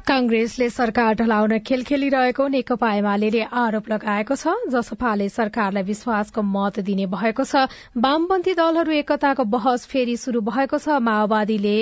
कांग्रेसले 0.08 0.68
सरकार 0.70 1.14
ढलाउन 1.14 1.52
खेल 1.60 1.82
खेलिरहेको 1.84 2.46
नेकपा 2.48 2.92
एमाले 2.96 3.40
आरोप 3.54 3.88
लगाएको 3.88 4.34
छ 4.34 4.52
जसपाले 4.72 5.28
सरकारलाई 5.28 5.82
विश्वासको 5.84 6.42
मत 6.42 6.78
दिने 6.80 7.06
भएको 7.06 7.44
छ। 7.44 7.68
वामपन्थी 7.94 8.54
दलहरू 8.56 8.92
एकताको 8.94 9.44
बहस 9.46 9.84
फेरि 9.86 10.16
शुरू 10.16 10.40
भएको 10.40 10.78
छ 10.78 10.96
माओवादीले 11.04 11.74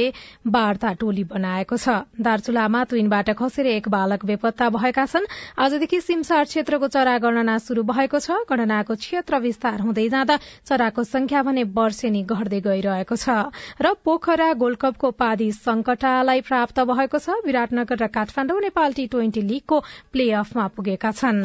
वार्ता 0.49 0.93
टोली 0.99 1.25
बनाएको 1.25 1.77
छ। 1.77 1.95
दार्चुलामा 2.19 2.83
तुइनबाट 2.91 3.31
खसेर 3.39 3.67
एक 3.75 3.87
बालक 3.95 4.25
बेपत्ता 4.27 4.69
भएका 4.75 5.07
छन्। 5.07 5.31
आजदेखि 5.61 6.01
सिमसार 6.01 6.45
क्षेत्रको 6.51 6.89
चरा 6.89 7.15
गणना 7.23 7.57
शुरू 7.63 7.87
भएको 7.87 8.19
छ। 8.19 8.43
गणनाको 8.51 8.99
क्षेत्र 9.07 9.39
विस्तार 9.39 9.87
हुँदै 9.87 10.09
जाँदा 10.09 10.39
चराको 10.67 11.07
संख्या 11.07 11.45
भने 11.47 11.63
वर्षेनी 11.79 12.25
घट्दै 12.27 12.61
गइरहेको 12.67 13.17
छ। 13.17 13.39
र 13.79 13.95
पोखरा 14.03 14.53
गोल्डकपको 14.59 15.15
उपाधि 15.15 15.51
संकटालाई 15.63 16.41
प्राप्त 16.43 16.85
भएको 16.93 17.19
छ। 17.23 17.41
विराटनगर 17.47 18.03
र 18.03 18.15
काठमाडौँ 18.17 18.61
नेपाल 18.61 18.93
टी 18.93 19.07
ट्वेन्टी 19.13 19.43
लीगको 19.43 19.81
प्ले 20.13 20.31
अफमा 20.41 20.67
पुगेका 20.77 21.11
छन्। 21.13 21.45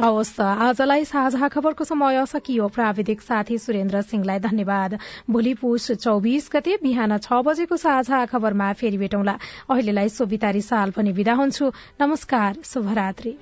आजलाई 0.00 1.04
साझा 1.04 1.48
खबरको 1.48 1.84
समय 1.84 2.24
सकियो। 2.26 2.68
प्राविधिक 2.68 3.20
साथी 3.22 3.58
सुरेन्द्र 3.58 4.02
सिंहलाई 4.04 4.38
धन्यवाद। 4.46 4.98
भोलि 5.30 5.54
पुष 5.54 5.90
चौबिस 5.92 6.50
गते 6.52 6.78
बिहान 6.82 7.18
छ 7.18 7.42
बजेको 7.46 7.76
साझा 7.76 8.24
खबरमा 8.30 8.72
फेरि 8.74 8.98
भेटौँला। 8.98 9.38
अहिलेलाई 9.70 10.08
सोभितारी 10.10 10.62
साल 10.62 10.90
पनि 10.90 11.12
विदा 11.12 11.34
हुन्छु। 11.34 11.72
नमस्कार 12.00 12.62
शुभरात्री। 12.64 13.36